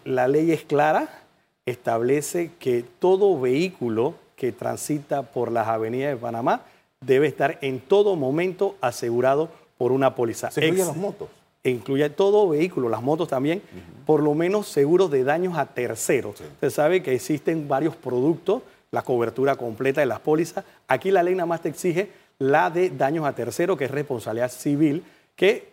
La 0.05 0.27
ley 0.27 0.51
es 0.51 0.63
clara, 0.63 1.23
establece 1.65 2.51
que 2.59 2.83
todo 2.99 3.39
vehículo 3.39 4.15
que 4.35 4.51
transita 4.51 5.23
por 5.23 5.51
las 5.51 5.67
avenidas 5.67 6.13
de 6.13 6.17
Panamá 6.17 6.61
debe 7.01 7.27
estar 7.27 7.57
en 7.61 7.79
todo 7.79 8.15
momento 8.15 8.75
asegurado 8.81 9.49
por 9.81 9.91
una 9.91 10.13
póliza. 10.13 10.51
¿Se 10.51 10.63
incluyen 10.63 10.85
las 10.85 10.95
motos? 10.95 11.27
Incluye 11.63 12.07
todo 12.11 12.47
vehículo, 12.49 12.87
las 12.87 13.01
motos 13.01 13.27
también, 13.27 13.63
por 14.05 14.21
lo 14.21 14.35
menos 14.35 14.67
seguros 14.67 15.09
de 15.09 15.23
daños 15.23 15.57
a 15.57 15.65
terceros. 15.65 16.35
Se 16.59 16.69
sabe 16.69 17.01
que 17.01 17.15
existen 17.15 17.67
varios 17.67 17.95
productos 17.95 18.61
la 18.91 19.01
cobertura 19.01 19.55
completa 19.55 19.99
de 19.99 20.05
las 20.05 20.19
pólizas. 20.19 20.65
Aquí 20.87 21.09
la 21.09 21.23
ley 21.23 21.33
nada 21.33 21.47
más 21.47 21.61
te 21.61 21.69
exige 21.69 22.11
la 22.37 22.69
de 22.69 22.91
daños 22.91 23.25
a 23.25 23.33
tercero, 23.33 23.75
que 23.75 23.85
es 23.85 23.91
responsabilidad 23.91 24.51
civil, 24.51 25.03
que 25.35 25.69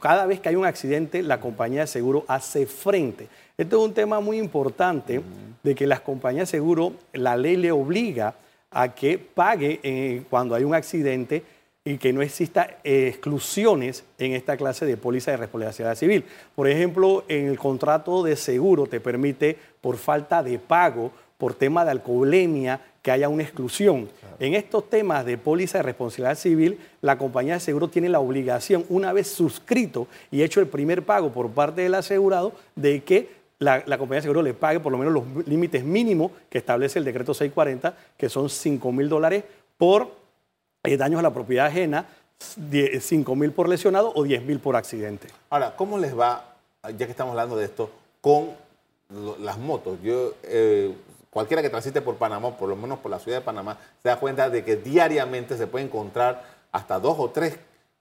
cada 0.00 0.24
vez 0.24 0.40
que 0.40 0.48
hay 0.48 0.56
un 0.56 0.64
accidente, 0.64 1.22
la 1.22 1.38
compañía 1.38 1.82
de 1.82 1.86
seguro 1.86 2.24
hace 2.28 2.64
frente. 2.64 3.28
Esto 3.58 3.76
es 3.76 3.88
un 3.88 3.92
tema 3.92 4.20
muy 4.20 4.38
importante 4.38 5.20
de 5.62 5.74
que 5.74 5.86
las 5.86 6.00
compañías 6.00 6.50
de 6.50 6.58
seguro, 6.58 6.94
la 7.12 7.36
ley 7.36 7.56
le 7.56 7.72
obliga 7.72 8.36
a 8.70 8.94
que 8.94 9.18
pague 9.18 9.80
eh, 9.82 10.22
cuando 10.30 10.54
hay 10.54 10.64
un 10.64 10.74
accidente 10.74 11.42
y 11.88 11.96
que 11.96 12.12
no 12.12 12.20
exista 12.20 12.76
exclusiones 12.84 14.04
en 14.18 14.32
esta 14.32 14.58
clase 14.58 14.84
de 14.84 14.98
póliza 14.98 15.30
de 15.30 15.38
responsabilidad 15.38 15.94
civil. 15.94 16.22
Por 16.54 16.68
ejemplo, 16.68 17.24
en 17.28 17.46
el 17.48 17.58
contrato 17.58 18.22
de 18.22 18.36
seguro 18.36 18.86
te 18.86 19.00
permite, 19.00 19.56
por 19.80 19.96
falta 19.96 20.42
de 20.42 20.58
pago, 20.58 21.12
por 21.38 21.54
tema 21.54 21.86
de 21.86 21.92
alcoholemia, 21.92 22.78
que 23.00 23.10
haya 23.10 23.30
una 23.30 23.42
exclusión. 23.42 24.10
En 24.38 24.54
estos 24.54 24.90
temas 24.90 25.24
de 25.24 25.38
póliza 25.38 25.78
de 25.78 25.84
responsabilidad 25.84 26.36
civil, 26.36 26.78
la 27.00 27.16
compañía 27.16 27.54
de 27.54 27.60
seguro 27.60 27.88
tiene 27.88 28.10
la 28.10 28.20
obligación, 28.20 28.84
una 28.90 29.14
vez 29.14 29.28
suscrito 29.28 30.08
y 30.30 30.42
hecho 30.42 30.60
el 30.60 30.66
primer 30.66 31.06
pago 31.06 31.32
por 31.32 31.48
parte 31.52 31.80
del 31.80 31.94
asegurado, 31.94 32.52
de 32.76 33.02
que 33.02 33.30
la, 33.60 33.80
compañía 33.96 34.16
de 34.16 34.22
seguro 34.22 34.42
le 34.42 34.52
pague 34.52 34.80
por 34.80 34.92
lo 34.92 34.98
menos 34.98 35.14
los 35.14 35.46
límites 35.46 35.84
mínimos 35.84 36.32
que 36.50 36.58
establece 36.58 36.98
el 36.98 37.06
decreto 37.06 37.32
640, 37.32 37.96
que 38.18 38.28
son 38.28 38.50
5 38.50 38.92
mil 38.92 39.08
dólares 39.08 39.44
por 39.78 40.17
eh, 40.88 40.96
daños 40.96 41.18
a 41.18 41.22
la 41.22 41.32
propiedad 41.32 41.66
ajena, 41.66 42.06
5 42.38 43.36
mil 43.36 43.52
por 43.52 43.68
lesionado 43.68 44.12
o 44.14 44.22
10 44.22 44.42
mil 44.44 44.58
por 44.58 44.76
accidente. 44.76 45.28
Ahora, 45.50 45.74
¿cómo 45.76 45.98
les 45.98 46.18
va, 46.18 46.44
ya 46.96 47.06
que 47.06 47.10
estamos 47.10 47.32
hablando 47.32 47.56
de 47.56 47.66
esto, 47.66 47.90
con 48.20 48.50
las 49.40 49.58
motos? 49.58 49.98
Yo, 50.02 50.34
eh, 50.44 50.94
cualquiera 51.30 51.62
que 51.62 51.68
transite 51.68 52.00
por 52.00 52.16
Panamá, 52.16 52.56
por 52.56 52.68
lo 52.68 52.76
menos 52.76 52.98
por 53.00 53.10
la 53.10 53.18
ciudad 53.18 53.38
de 53.38 53.44
Panamá, 53.44 53.78
se 54.02 54.08
da 54.08 54.16
cuenta 54.18 54.48
de 54.48 54.64
que 54.64 54.76
diariamente 54.76 55.56
se 55.56 55.66
puede 55.66 55.84
encontrar 55.84 56.44
hasta 56.72 56.98
dos 56.98 57.16
o 57.18 57.28
tres 57.30 57.58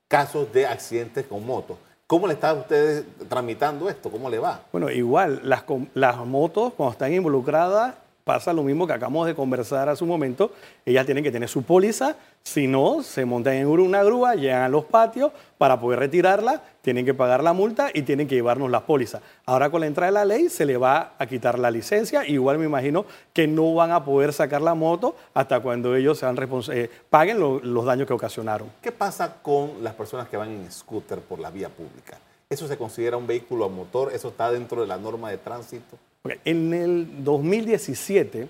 casos 0.08 0.52
de 0.54 0.66
accidentes 0.66 1.26
con 1.26 1.46
motos. 1.46 1.78
¿Cómo 2.06 2.26
le 2.26 2.36
están 2.36 2.60
ustedes 2.60 3.04
tramitando 3.28 3.90
esto? 3.90 4.10
¿Cómo 4.10 4.30
le 4.30 4.40
va? 4.40 4.62
Bueno, 4.72 4.90
igual, 4.90 5.42
las, 5.44 5.66
las 5.94 6.18
motos, 6.26 6.72
cuando 6.78 6.94
están 6.94 7.14
involucradas, 7.14 7.96
pasa 8.28 8.54
lo 8.54 8.62
mismo 8.62 8.86
que 8.86 8.94
acabamos 8.94 9.26
de 9.26 9.34
conversar 9.34 9.90
hace 9.90 10.04
un 10.04 10.10
momento. 10.10 10.52
Ellas 10.86 11.06
tienen 11.06 11.24
que 11.24 11.32
tener 11.32 11.48
su 11.50 11.64
póliza, 11.64 12.18
si 12.44 12.68
no, 12.68 13.02
se 13.02 13.26
montan 13.26 13.54
en 13.54 13.68
una 13.68 14.04
grúa, 14.04 14.36
llegan 14.36 14.64
a 14.64 14.70
los 14.70 14.86
patios 14.86 15.32
para 15.58 15.80
poder 15.80 16.00
retirarla, 16.00 16.62
tienen 16.82 17.06
que 17.06 17.14
pagar 17.14 17.42
la 17.42 17.54
multa 17.54 17.90
y 17.94 18.04
tienen 18.04 18.28
que 18.28 18.36
llevarnos 18.36 18.70
la 18.70 18.86
póliza. 18.86 19.22
Ahora 19.46 19.70
con 19.70 19.82
la 19.82 19.88
entrada 19.88 20.12
de 20.12 20.14
la 20.14 20.26
ley 20.26 20.50
se 20.50 20.66
le 20.66 20.78
va 20.78 21.14
a 21.18 21.26
quitar 21.26 21.58
la 21.58 21.72
licencia, 21.72 22.28
igual 22.28 22.58
me 22.60 22.66
imagino 22.66 23.06
que 23.34 23.48
no 23.48 23.74
van 23.74 23.92
a 23.92 24.04
poder 24.04 24.34
sacar 24.34 24.62
la 24.62 24.76
moto 24.76 25.16
hasta 25.34 25.62
cuando 25.62 25.96
ellos 25.96 26.22
eh, 26.24 26.90
paguen 27.10 27.40
los 27.40 27.86
daños 27.86 28.08
que 28.08 28.14
ocasionaron. 28.14 28.70
¿Qué 28.82 28.92
pasa 28.92 29.38
con 29.42 29.82
las 29.82 29.94
personas 29.94 30.28
que 30.28 30.36
van 30.36 30.50
en 30.50 30.72
scooter 30.72 31.20
por 31.22 31.40
la 31.40 31.50
vía 31.50 31.70
pública? 31.70 32.18
¿Eso 32.50 32.68
se 32.68 32.78
considera 32.78 33.18
un 33.18 33.28
vehículo 33.28 33.66
a 33.66 33.70
motor? 33.70 34.14
¿Eso 34.14 34.30
está 34.30 34.52
dentro 34.52 34.82
de 34.82 34.88
la 34.88 34.98
norma 34.98 35.30
de 35.30 35.38
tránsito? 35.38 35.98
En 36.46 36.74
el 36.74 37.24
2017, 37.24 38.48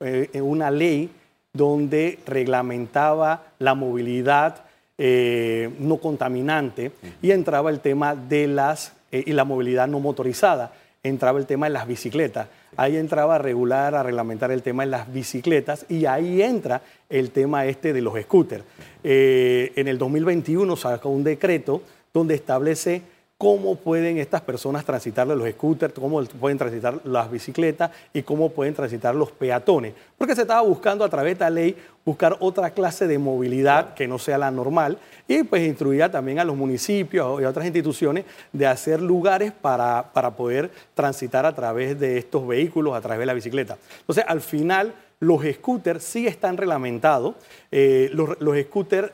eh, 0.00 0.40
una 0.40 0.70
ley 0.70 1.10
donde 1.52 2.18
reglamentaba 2.26 3.52
la 3.58 3.74
movilidad 3.74 4.64
eh, 4.96 5.70
no 5.78 5.98
contaminante 5.98 6.92
y 7.20 7.30
entraba 7.30 7.70
el 7.70 7.80
tema 7.80 8.14
de 8.14 8.46
las 8.46 8.92
eh, 9.12 9.24
y 9.26 9.32
la 9.32 9.44
movilidad 9.44 9.88
no 9.88 10.00
motorizada. 10.00 10.72
Entraba 11.02 11.38
el 11.38 11.46
tema 11.46 11.66
de 11.66 11.72
las 11.72 11.86
bicicletas. 11.86 12.48
Ahí 12.76 12.96
entraba 12.96 13.36
a 13.36 13.38
regular, 13.38 13.94
a 13.94 14.02
reglamentar 14.02 14.50
el 14.50 14.62
tema 14.62 14.84
de 14.84 14.90
las 14.90 15.12
bicicletas 15.12 15.86
y 15.88 16.06
ahí 16.06 16.40
entra 16.42 16.82
el 17.08 17.30
tema 17.30 17.66
este 17.66 17.92
de 17.92 18.00
los 18.00 18.18
scooters. 18.20 18.64
en 19.02 19.88
el 19.88 19.98
2021 19.98 20.76
sacó 20.76 21.08
un 21.08 21.24
decreto 21.24 21.82
donde 22.12 22.34
establece 22.34 23.02
cómo 23.40 23.74
pueden 23.74 24.18
estas 24.18 24.42
personas 24.42 24.84
transitar 24.84 25.26
los 25.26 25.50
scooters, 25.52 25.94
cómo 25.94 26.22
pueden 26.22 26.58
transitar 26.58 27.00
las 27.04 27.30
bicicletas 27.30 27.90
y 28.12 28.22
cómo 28.22 28.50
pueden 28.50 28.74
transitar 28.74 29.14
los 29.14 29.32
peatones. 29.32 29.94
Porque 30.18 30.34
se 30.34 30.42
estaba 30.42 30.60
buscando 30.60 31.06
a 31.06 31.08
través 31.08 31.38
de 31.38 31.44
la 31.46 31.48
ley 31.48 31.74
buscar 32.04 32.36
otra 32.40 32.68
clase 32.68 33.06
de 33.06 33.18
movilidad 33.18 33.94
que 33.94 34.06
no 34.06 34.18
sea 34.18 34.36
la 34.36 34.50
normal 34.50 34.98
y 35.26 35.42
pues 35.42 35.66
instruía 35.66 36.10
también 36.10 36.38
a 36.38 36.44
los 36.44 36.54
municipios 36.54 37.40
y 37.40 37.44
a 37.44 37.48
otras 37.48 37.64
instituciones 37.64 38.26
de 38.52 38.66
hacer 38.66 39.00
lugares 39.00 39.52
para, 39.52 40.12
para 40.12 40.32
poder 40.32 40.70
transitar 40.92 41.46
a 41.46 41.54
través 41.54 41.98
de 41.98 42.18
estos 42.18 42.46
vehículos, 42.46 42.94
a 42.94 43.00
través 43.00 43.20
de 43.20 43.26
la 43.26 43.32
bicicleta. 43.32 43.78
Entonces, 44.02 44.22
al 44.28 44.42
final 44.42 44.92
los 45.20 45.42
scooters 45.44 46.02
sí 46.02 46.26
están 46.26 46.56
reglamentados. 46.56 47.36
Eh, 47.70 48.10
los, 48.12 48.36
scooters 48.64 49.12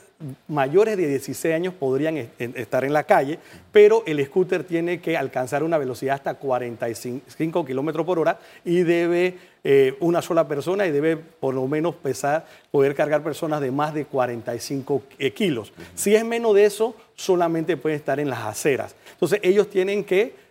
mayores 0.49 0.96
de 0.96 1.06
16 1.06 1.54
años 1.54 1.75
podrían 1.75 2.16
estar 2.38 2.85
en 2.85 2.92
la 2.92 3.04
calle, 3.04 3.38
pero 3.73 4.02
el 4.06 4.25
scooter 4.25 4.64
tiene 4.64 5.00
que 5.00 5.16
alcanzar 5.16 5.62
una 5.62 5.78
velocidad 5.78 6.14
hasta 6.14 6.35
45 6.35 7.64
kilómetros 7.64 8.06
por 8.06 8.18
hora 8.18 8.38
y 8.64 8.82
debe 8.82 9.37
eh, 9.62 9.96
una 10.00 10.23
sola 10.23 10.49
persona 10.49 10.87
y 10.87 10.90
debe 10.90 11.16
por 11.16 11.54
lo 11.54 11.66
menos 11.66 11.94
pesar, 11.96 12.46
poder 12.70 12.94
cargar 12.94 13.23
personas 13.23 13.61
de 13.61 13.70
más 13.70 13.92
de 13.92 14.06
45 14.06 15.02
eh, 15.18 15.32
kilos. 15.32 15.73
Si 15.94 16.14
es 16.14 16.25
menos 16.25 16.54
de 16.54 16.64
eso, 16.64 16.94
solamente 17.14 17.76
puede 17.76 17.96
estar 17.96 18.18
en 18.18 18.30
las 18.30 18.40
aceras. 18.40 18.96
Entonces 19.12 19.40
ellos 19.42 19.68
tienen 19.68 20.04
que 20.04 20.46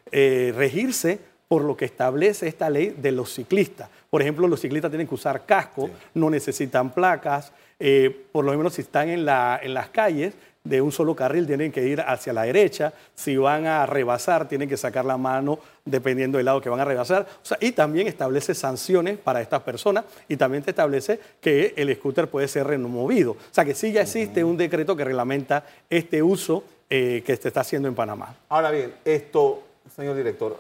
regirse 0.56 1.20
por 1.48 1.64
lo 1.64 1.76
que 1.76 1.86
establece 1.86 2.48
esta 2.48 2.70
ley 2.70 2.96
de 2.98 3.12
los 3.12 3.34
ciclistas. 3.34 3.90
Por 4.10 4.22
ejemplo, 4.22 4.48
los 4.48 4.62
ciclistas 4.62 4.92
tienen 4.92 5.08
que 5.08 5.16
usar 5.16 5.46
casco, 5.46 5.90
no 6.14 6.30
necesitan 6.30 6.94
placas, 6.94 7.52
eh, 7.80 8.26
por 8.32 8.46
lo 8.46 8.56
menos 8.58 8.74
si 8.74 8.82
están 8.82 9.10
en, 9.10 9.26
las 9.26 9.90
calles 9.92 10.34
de 10.64 10.82
un 10.82 10.92
solo 10.92 11.16
carril 11.16 11.46
tienen 11.46 11.72
que 11.72 11.84
ir 11.88 12.02
hacia 12.02 12.34
la 12.34 12.44
derecha, 12.44 12.94
si 13.14 13.38
van 13.38 13.68
a 13.68 13.86
rebasar 13.86 14.48
tienen 14.48 14.68
que 14.68 14.78
sacar 14.78 15.06
la 15.06 15.18
mano 15.18 15.60
dependiendo 15.84 16.38
del 16.38 16.46
lado 16.46 16.60
que 16.60 16.70
van 16.70 16.80
a 16.80 16.86
rebasar, 16.86 17.28
y 17.60 17.72
también 17.72 18.08
establece 18.08 18.56
sanciones 18.56 19.20
para 19.20 19.42
estas 19.42 19.62
personas 19.62 20.06
y 20.28 20.38
también 20.38 20.64
te 20.64 20.72
establece 20.72 21.20
que 21.40 21.74
el 21.78 21.94
scooter 21.96 22.28
puede 22.28 22.48
ser 22.48 22.66
removido. 22.66 23.34
O 23.34 23.38
sea 23.52 23.64
que 23.64 23.76
sí 23.76 23.92
ya 23.92 24.02
existe 24.02 24.44
un 24.44 24.58
decreto 24.58 24.96
que 24.96 25.04
reglamenta 25.04 25.64
este 25.90 26.24
uso 26.24 26.64
eh, 26.90 27.24
que 27.26 27.36
se 27.36 27.48
está 27.48 27.62
haciendo 27.62 27.88
en 27.88 27.96
Panamá. 27.96 28.36
Ahora 28.50 28.72
bien, 28.72 28.94
esto, 29.06 29.64
señor 29.96 30.16
director, 30.16 30.60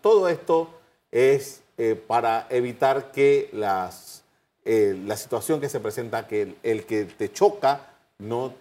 todo 0.00 0.28
esto 0.28 0.70
es 1.10 1.62
eh, 1.78 1.94
para 1.94 2.46
evitar 2.50 3.12
que 3.12 3.48
las, 3.52 4.23
eh, 4.64 4.98
la 5.06 5.16
situación 5.16 5.60
que 5.60 5.68
se 5.68 5.80
presenta, 5.80 6.26
que 6.26 6.54
el, 6.62 6.84
que 6.84 7.04
te 7.04 7.32
choca 7.32 7.94
no 8.18 8.54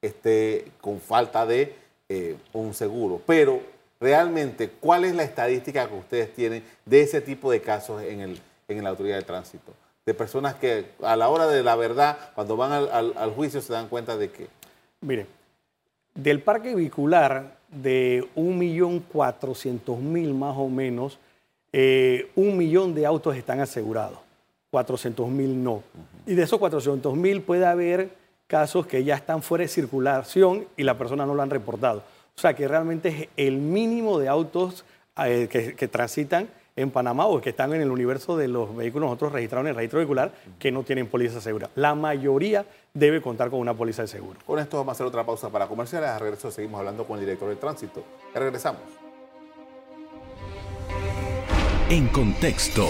esté 0.00 0.66
con 0.80 1.00
falta 1.00 1.44
de 1.44 1.74
eh, 2.08 2.36
un 2.52 2.74
seguro. 2.74 3.20
Pero 3.26 3.60
realmente, 4.00 4.70
¿cuál 4.70 5.04
es 5.04 5.14
la 5.14 5.22
estadística 5.22 5.88
que 5.88 5.94
ustedes 5.94 6.32
tienen 6.32 6.64
de 6.84 7.02
ese 7.02 7.20
tipo 7.20 7.50
de 7.50 7.60
casos 7.60 8.02
en, 8.02 8.20
el, 8.20 8.40
en 8.68 8.82
la 8.82 8.90
autoridad 8.90 9.16
de 9.16 9.22
tránsito? 9.22 9.72
De 10.06 10.14
personas 10.14 10.54
que 10.54 10.86
a 11.02 11.14
la 11.14 11.28
hora 11.28 11.46
de 11.46 11.62
la 11.62 11.76
verdad, 11.76 12.30
cuando 12.34 12.56
van 12.56 12.72
al, 12.72 13.34
juicio, 13.34 13.60
se 13.60 13.72
dan 13.72 13.88
cuenta 13.88 14.16
de 14.16 14.30
que... 14.30 14.48
Mire, 15.02 15.26
del 16.14 16.40
parque 16.40 16.74
vehicular 16.74 17.58
de 17.68 18.26
1.400.000 18.34 20.34
más 20.34 20.56
o 20.56 20.68
menos, 20.68 21.18
eh, 21.72 22.30
un 22.34 22.56
millón 22.56 22.94
de 22.94 23.06
autos 23.06 23.36
están 23.36 23.60
asegurados, 23.60 24.18
400 24.70 25.28
mil 25.28 25.62
no. 25.62 25.82
Y 26.26 26.34
de 26.34 26.42
esos 26.42 26.58
400 26.58 27.16
mil 27.16 27.42
puede 27.42 27.66
haber 27.66 28.10
casos 28.46 28.86
que 28.86 29.04
ya 29.04 29.14
están 29.14 29.42
fuera 29.42 29.62
de 29.62 29.68
circulación 29.68 30.66
y 30.76 30.82
la 30.82 30.98
persona 30.98 31.26
no 31.26 31.34
lo 31.34 31.42
han 31.42 31.50
reportado. 31.50 32.02
O 32.36 32.40
sea 32.40 32.54
que 32.54 32.66
realmente 32.66 33.08
es 33.08 33.28
el 33.36 33.58
mínimo 33.58 34.18
de 34.18 34.28
autos 34.28 34.84
eh, 35.24 35.48
que, 35.48 35.88
transitan 35.88 36.48
en 36.76 36.90
Panamá 36.90 37.26
o 37.26 37.40
que 37.40 37.50
están 37.50 37.74
en 37.74 37.82
el 37.82 37.90
universo 37.90 38.36
de 38.36 38.48
los 38.48 38.74
vehículos 38.74 39.08
nosotros 39.08 39.32
registrados 39.32 39.64
en 39.66 39.70
el 39.70 39.76
registro 39.76 39.98
vehicular 39.98 40.32
que 40.58 40.72
no 40.72 40.82
tienen 40.82 41.06
póliza 41.06 41.40
segura. 41.40 41.68
La 41.74 41.94
mayoría 41.94 42.64
debe 42.94 43.20
contar 43.20 43.50
con 43.50 43.60
una 43.60 43.74
póliza 43.74 44.02
de 44.02 44.08
seguro. 44.08 44.40
Con 44.46 44.58
esto 44.58 44.78
vamos 44.78 44.90
a 44.90 44.92
hacer 44.92 45.06
otra 45.06 45.24
pausa 45.24 45.50
para 45.50 45.66
comerciales. 45.66 46.08
A 46.08 46.18
regreso 46.18 46.50
seguimos 46.50 46.78
hablando 46.78 47.04
con 47.04 47.18
el 47.18 47.24
director 47.24 47.48
de 47.48 47.56
tránsito. 47.56 48.02
Ya 48.32 48.40
regresamos. 48.40 48.82
En 51.90 52.08
contexto. 52.08 52.86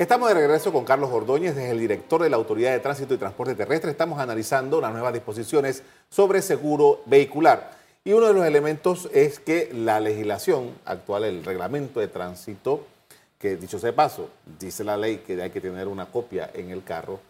Estamos 0.00 0.28
de 0.28 0.34
regreso 0.34 0.72
con 0.72 0.86
Carlos 0.86 1.10
Ordóñez, 1.12 1.54
es 1.58 1.70
el 1.70 1.78
director 1.78 2.22
de 2.22 2.30
la 2.30 2.38
Autoridad 2.38 2.72
de 2.72 2.80
Tránsito 2.80 3.12
y 3.12 3.18
Transporte 3.18 3.54
Terrestre. 3.54 3.90
Estamos 3.90 4.18
analizando 4.18 4.80
las 4.80 4.92
nuevas 4.92 5.12
disposiciones 5.12 5.82
sobre 6.08 6.40
seguro 6.40 7.02
vehicular. 7.04 7.72
Y 8.02 8.14
uno 8.14 8.28
de 8.28 8.32
los 8.32 8.46
elementos 8.46 9.10
es 9.12 9.40
que 9.40 9.68
la 9.74 10.00
legislación 10.00 10.70
actual, 10.86 11.24
el 11.24 11.44
reglamento 11.44 12.00
de 12.00 12.08
tránsito, 12.08 12.86
que 13.38 13.56
dicho 13.56 13.78
sea 13.78 13.90
de 13.90 13.92
paso, 13.92 14.30
dice 14.58 14.84
la 14.84 14.96
ley 14.96 15.18
que 15.18 15.38
hay 15.42 15.50
que 15.50 15.60
tener 15.60 15.86
una 15.86 16.06
copia 16.06 16.50
en 16.54 16.70
el 16.70 16.82
carro, 16.82 17.20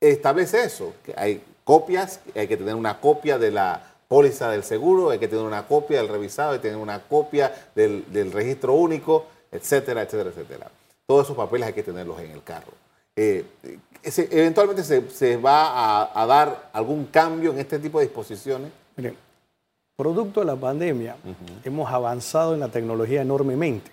establece 0.00 0.62
eso, 0.62 0.92
que 1.04 1.14
hay 1.16 1.42
copias, 1.64 2.20
hay 2.36 2.46
que 2.46 2.56
tener 2.56 2.76
una 2.76 3.00
copia 3.00 3.38
de 3.38 3.50
la 3.50 3.92
póliza 4.06 4.52
del 4.52 4.62
seguro, 4.62 5.10
hay 5.10 5.18
que 5.18 5.26
tener 5.26 5.44
una 5.44 5.66
copia 5.66 5.98
del 5.98 6.08
revisado, 6.08 6.52
hay 6.52 6.58
que 6.58 6.68
tener 6.68 6.80
una 6.80 7.00
copia 7.00 7.52
del, 7.74 8.30
registro 8.32 8.74
único, 8.74 9.26
etcétera, 9.50 10.02
etcétera, 10.02 10.30
etcétera. 10.30 10.70
Todos 11.06 11.26
esos 11.26 11.36
papeles 11.36 11.68
hay 11.68 11.74
que 11.74 11.82
tenerlos 11.82 12.18
en 12.20 12.30
el 12.30 12.42
carro. 12.42 12.72
Eh, 13.16 13.44
eventualmente 14.02 14.82
se, 14.82 15.36
va 15.36 16.10
a, 16.20 16.26
dar 16.26 16.70
algún 16.72 17.06
cambio 17.06 17.52
en 17.52 17.58
este 17.58 17.78
tipo 17.78 17.98
de 17.98 18.06
disposiciones. 18.06 18.70
Miren, 18.96 19.16
producto 19.96 20.40
de 20.40 20.46
la 20.46 20.56
pandemia, 20.56 21.16
hemos 21.64 21.90
avanzado 21.92 22.54
en 22.54 22.60
la 22.60 22.68
tecnología 22.68 23.22
enormemente. 23.22 23.90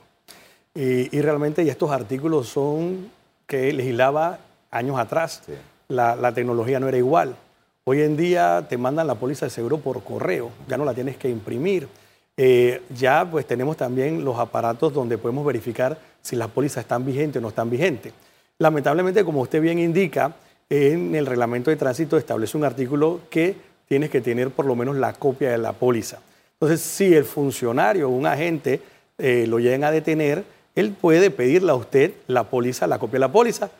Y, 0.74 1.22
realmente 1.22 1.65
ya 1.65 1.74
estos 1.74 1.91
artículos 1.91 2.48
son 2.48 3.12
que 3.46 3.74
legislaba 3.74 4.39
años 4.72 4.98
atrás. 4.98 5.44
La, 5.89 6.15
la 6.15 6.34
tecnología 6.34 6.80
no 6.80 6.88
era 6.88 6.98
igual. 6.98 7.36
Hoy 7.84 8.01
en 8.03 8.15
día 8.15 8.65
te 8.70 8.77
mandan 8.77 9.08
la 9.08 9.15
póliza 9.15 9.48
de 9.48 9.50
seguro 9.50 9.80
por 9.80 10.03
correo, 10.03 10.51
ya 10.68 10.77
no 10.77 10.86
la 10.86 10.94
tienes 10.94 11.18
que 11.18 11.30
imprimir. 11.30 11.88
eh, 12.38 12.82
ya 12.96 13.27
pues 13.30 13.46
tenemos 13.46 13.75
también 13.75 14.24
los 14.24 14.39
aparatos 14.39 14.94
donde 14.94 15.18
podemos 15.18 15.46
verificar 15.46 15.98
si 16.22 16.36
las 16.36 16.50
pólizas 16.50 16.84
están 16.84 17.06
vigentes 17.06 17.40
o 17.40 17.42
no 17.42 17.50
están 17.50 17.70
vigentes. 17.70 18.13
Lamentablemente, 18.60 19.24
como 19.24 19.42
usted 19.42 19.62
bien 19.62 19.80
indica, 19.80 20.36
en 20.70 21.16
el 21.16 21.25
reglamento 21.25 21.70
de 21.70 21.75
tránsito 21.75 22.18
establece 22.18 22.58
un 22.58 22.63
artículo 22.63 23.22
que 23.30 23.56
tienes 23.88 24.10
que 24.10 24.22
tener 24.22 24.51
por 24.51 24.66
lo 24.66 24.75
menos 24.75 24.96
la 24.96 25.13
copia 25.13 25.51
de 25.51 25.58
la 25.58 25.74
póliza. 25.74 26.20
Entonces, 26.54 26.82
si 26.82 27.13
el 27.13 27.25
funcionario 27.25 28.08
o 28.08 28.12
un 28.12 28.25
agente 28.25 28.80
eh, 29.18 29.46
lo 29.48 29.60
llegan 29.60 29.84
a 29.84 29.92
detener, 29.92 30.44
él 30.75 30.92
puede 30.92 31.32
pedirle 31.32 31.72
a 31.72 31.75
usted 31.75 32.13
la 32.28 32.46
póliza, 32.46 32.88
la 32.88 33.00
copia 33.00 33.16
de 33.16 33.20
la 33.20 33.32
póliza. 33.32 33.72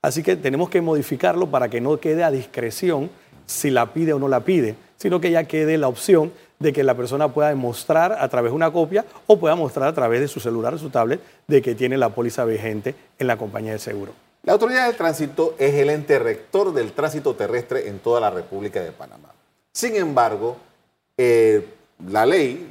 Así 0.00 0.22
que 0.22 0.34
tenemos 0.34 0.68
que 0.68 0.80
modificarlo 0.80 1.48
para 1.48 1.68
que 1.68 1.80
no 1.80 2.00
quede 2.00 2.24
a 2.24 2.30
discreción 2.30 3.10
si 3.46 3.70
la 3.70 3.92
pide 3.92 4.12
o 4.12 4.18
no 4.18 4.28
la 4.28 4.40
pide, 4.40 4.74
sino 4.96 5.20
que 5.20 5.30
ya 5.30 5.44
quede 5.44 5.78
la 5.78 5.88
opción 5.88 6.32
de 6.62 6.72
que 6.72 6.82
la 6.82 6.94
persona 6.94 7.28
pueda 7.28 7.48
demostrar 7.48 8.12
a 8.12 8.28
través 8.28 8.52
de 8.52 8.56
una 8.56 8.72
copia 8.72 9.04
o 9.26 9.38
pueda 9.38 9.54
mostrar 9.54 9.88
a 9.88 9.92
través 9.92 10.20
de 10.20 10.28
su 10.28 10.40
celular 10.40 10.74
o 10.74 10.78
su 10.78 10.90
tablet 10.90 11.20
de 11.46 11.60
que 11.60 11.74
tiene 11.74 11.98
la 11.98 12.10
póliza 12.10 12.44
vigente 12.44 12.94
en 13.18 13.26
la 13.26 13.36
compañía 13.36 13.72
de 13.72 13.78
seguro. 13.78 14.12
La 14.44 14.54
Autoridad 14.54 14.86
de 14.86 14.94
Tránsito 14.94 15.54
es 15.58 15.74
el 15.74 15.90
ente 15.90 16.18
rector 16.18 16.72
del 16.72 16.92
tránsito 16.92 17.34
terrestre 17.34 17.88
en 17.88 17.98
toda 17.98 18.20
la 18.20 18.30
República 18.30 18.80
de 18.80 18.90
Panamá. 18.90 19.28
Sin 19.72 19.94
embargo, 19.96 20.56
eh, 21.16 21.66
la 22.08 22.26
ley, 22.26 22.68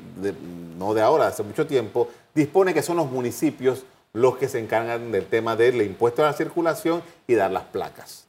no 0.77 0.93
de 0.93 1.01
ahora, 1.01 1.27
hace 1.27 1.43
mucho 1.43 1.65
tiempo, 1.65 2.09
dispone 2.33 2.73
que 2.73 2.81
son 2.81 2.97
los 2.97 3.09
municipios 3.09 3.85
los 4.13 4.37
que 4.37 4.49
se 4.49 4.59
encargan 4.59 5.11
del 5.11 5.25
tema 5.25 5.55
del 5.55 5.81
impuesto 5.81 6.23
a 6.23 6.27
la 6.27 6.33
circulación 6.33 7.01
y 7.27 7.35
dar 7.35 7.51
las 7.51 7.63
placas. 7.63 8.25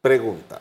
Pregunta, 0.00 0.60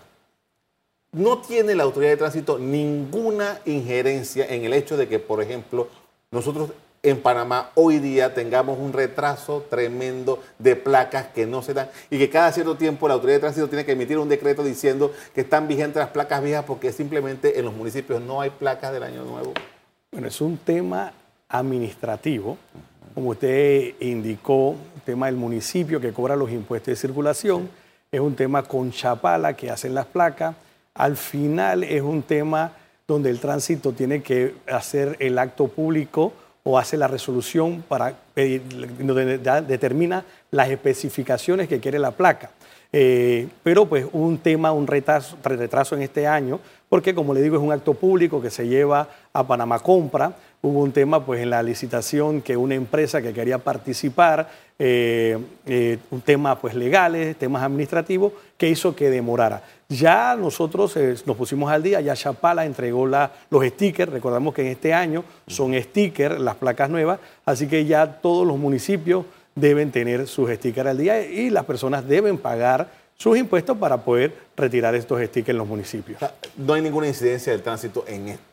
no 1.14 1.38
tiene 1.38 1.76
la 1.76 1.84
autoridad 1.84 2.12
de 2.12 2.18
tránsito 2.18 2.58
ninguna 2.60 3.60
injerencia 3.66 4.46
en 4.48 4.66
el 4.66 4.74
hecho 4.74 4.98
de 4.98 5.08
que, 5.08 5.20
por 5.20 5.42
ejemplo, 5.42 5.88
nosotros 6.32 6.72
en 7.04 7.22
Panamá 7.22 7.70
hoy 7.76 8.00
día 8.00 8.34
tengamos 8.34 8.80
un 8.80 8.94
retraso 8.94 9.66
tremendo 9.70 10.42
de 10.58 10.76
placas 10.76 11.28
que 11.28 11.46
no 11.46 11.62
se 11.62 11.74
dan 11.74 11.90
y 12.10 12.18
que 12.18 12.30
cada 12.30 12.52
cierto 12.52 12.76
tiempo 12.76 13.08
la 13.08 13.14
autoridad 13.14 13.38
de 13.38 13.42
tránsito 13.42 13.68
tiene 13.68 13.86
que 13.86 13.92
emitir 13.92 14.18
un 14.18 14.30
decreto 14.30 14.64
diciendo 14.64 15.14
que 15.36 15.42
están 15.42 15.68
vigentes 15.68 15.98
las 15.98 16.10
placas 16.10 16.42
viejas 16.42 16.64
porque 16.66 16.92
simplemente 16.92 17.60
en 17.60 17.66
los 17.66 17.74
municipios 17.74 18.22
no 18.22 18.42
hay 18.42 18.50
placas 18.50 18.94
del 18.94 19.04
año 19.04 19.24
nuevo. 19.24 19.54
Bueno, 20.12 20.28
es 20.28 20.42
un 20.42 20.58
tema 20.58 21.12
administrativo, 21.50 22.58
como 23.14 23.32
usted 23.32 23.96
indicó, 24.00 24.76
el 24.96 25.02
tema 25.02 25.28
del 25.28 25.36
municipio 25.36 26.00
que 26.00 26.14
cobra 26.14 26.36
los 26.36 26.50
impuestos 26.52 26.94
de 26.94 26.96
circulación, 26.96 27.70
es 28.12 28.20
un 28.20 28.36
tema 28.36 28.64
con 28.64 28.92
Chapala 28.92 29.54
que 29.54 29.70
hacen 29.70 29.94
las 29.94 30.06
placas 30.06 30.56
al 30.94 31.18
final 31.18 31.84
es 31.84 32.02
un 32.02 32.24
tema 32.24 32.74
donde 33.08 33.30
el 33.30 33.40
tránsito 33.40 33.92
tiene 33.92 34.22
que 34.22 34.56
hacer 34.68 35.18
el 35.20 35.38
acto 35.38 35.68
público 35.68 36.34
o 36.64 36.78
hace 36.78 36.96
la 36.96 37.08
resolución 37.08 37.84
para 37.88 38.16
pedir, 38.34 38.62
donde 39.00 39.38
determina 39.38 40.24
las 40.52 40.70
especificaciones 40.70 41.68
que 41.68 41.80
quiere 41.80 42.00
la 42.00 42.12
placa. 42.12 42.52
Eh, 42.96 43.48
pero 43.64 43.86
pues 43.88 44.06
un 44.14 44.38
tema, 44.38 44.72
un 44.72 44.86
retraso, 44.88 45.36
retraso 45.44 45.96
en 45.96 46.04
este 46.04 46.28
año, 46.28 46.60
porque 46.88 47.16
como 47.16 47.34
le 47.34 47.42
digo 47.42 47.58
es 47.58 47.62
un 47.62 47.72
acto 47.72 47.96
público 47.96 48.42
que 48.42 48.52
se 48.52 48.68
lleva 48.68 49.10
a 49.34 49.46
Panamá 49.46 49.80
Compra, 49.80 50.36
hubo 50.62 50.82
un 50.82 50.92
tema 50.92 51.26
pues 51.26 51.42
en 51.42 51.50
la 51.50 51.64
licitación 51.64 52.42
que 52.42 52.56
una 52.56 52.76
empresa 52.76 53.20
que 53.20 53.34
quería 53.34 53.58
participar, 53.58 54.48
eh, 54.78 55.38
eh, 55.66 55.98
un 56.12 56.22
tema 56.22 56.60
pues 56.60 56.76
legales, 56.76 57.36
temas 57.38 57.64
administrativos, 57.64 58.32
que 58.58 58.70
hizo 58.70 58.96
que 58.96 59.10
demorara. 59.10 59.64
Ya 59.90 60.36
nosotros 60.36 60.96
eh, 60.98 61.16
nos 61.26 61.36
pusimos 61.36 61.72
al 61.72 61.82
día, 61.82 62.00
ya 62.00 62.16
Chapala 62.16 62.64
entregó 62.64 63.08
los 63.08 63.66
stickers, 63.66 64.12
recordamos 64.12 64.54
que 64.54 64.62
en 64.62 64.68
este 64.68 64.94
año 64.94 65.24
son 65.48 65.74
stickers, 65.82 66.40
las 66.40 66.56
placas 66.56 66.90
nuevas, 66.92 67.20
así 67.44 67.68
que 67.68 67.86
ya 67.86 68.22
todos 68.22 68.46
los 68.46 68.58
municipios 68.58 69.26
deben 69.56 69.92
tener 69.92 70.28
sus 70.28 70.52
stickers 70.52 70.90
al 70.90 70.98
día 70.98 71.26
y 71.26 71.50
las 71.50 71.66
personas 71.66 72.08
deben 72.08 72.38
pagar 72.38 72.88
sus 73.18 73.38
impuestos 73.38 73.78
para 73.78 73.98
poder 73.98 74.36
retirar 74.56 74.94
estos 74.94 75.22
stickers 75.24 75.50
en 75.50 75.58
los 75.58 75.68
municipios. 75.68 76.22
no 76.58 76.74
hay 76.74 76.82
ninguna 76.82 77.08
incidencia 77.08 77.52
del 77.52 77.64
tránsito 77.64 78.06
en 78.08 78.30
esto. 78.30 78.53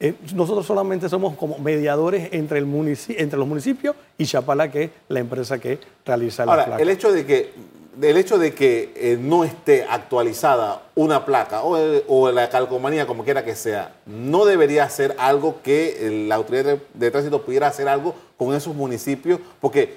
Eh, 0.00 0.14
nosotros 0.32 0.64
solamente 0.64 1.08
somos 1.08 1.34
como 1.34 1.58
mediadores 1.58 2.28
entre, 2.30 2.60
el 2.60 2.96
entre 3.08 3.36
los 3.36 3.48
municipios 3.48 3.96
y 4.16 4.26
Chapala, 4.26 4.70
que 4.70 4.84
es 4.84 4.90
la 5.08 5.18
empresa 5.18 5.58
que 5.58 5.80
realiza 6.04 6.46
la 6.46 6.52
Ahora, 6.52 6.76
El 6.78 6.88
hecho 6.88 7.10
de 7.10 7.26
que, 7.26 7.52
el 8.00 8.16
hecho 8.16 8.38
de 8.38 8.54
que 8.54 8.92
eh, 8.94 9.18
no 9.20 9.42
esté 9.42 9.82
actualizada 9.90 10.82
una 10.94 11.24
placa 11.24 11.62
o, 11.64 12.30
la 12.30 12.48
calcomanía, 12.48 13.08
como 13.08 13.24
quiera 13.24 13.44
que 13.44 13.56
sea, 13.56 13.96
no 14.06 14.44
debería 14.44 14.88
ser 14.88 15.16
algo 15.18 15.62
que 15.64 16.26
la 16.28 16.36
autoridad 16.36 16.78
de, 16.94 17.10
tránsito 17.10 17.42
pudiera 17.42 17.66
hacer 17.66 17.88
algo 17.88 18.14
con 18.36 18.54
esos 18.54 18.76
municipios, 18.76 19.40
porque 19.60 19.96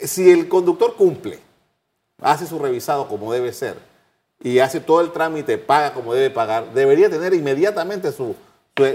eh, 0.00 0.08
si 0.08 0.28
el 0.28 0.48
conductor 0.48 0.96
cumple, 0.96 1.38
hace 2.20 2.48
su 2.48 2.58
revisado 2.58 3.06
como 3.06 3.32
debe 3.32 3.52
ser 3.52 3.76
y 4.42 4.58
hace 4.58 4.80
todo 4.80 5.00
el 5.02 5.12
trámite, 5.12 5.56
paga 5.56 5.92
como 5.92 6.14
debe 6.14 6.30
pagar, 6.30 6.72
debería 6.74 7.08
tener 7.08 7.32
inmediatamente 7.32 8.10
su 8.10 8.34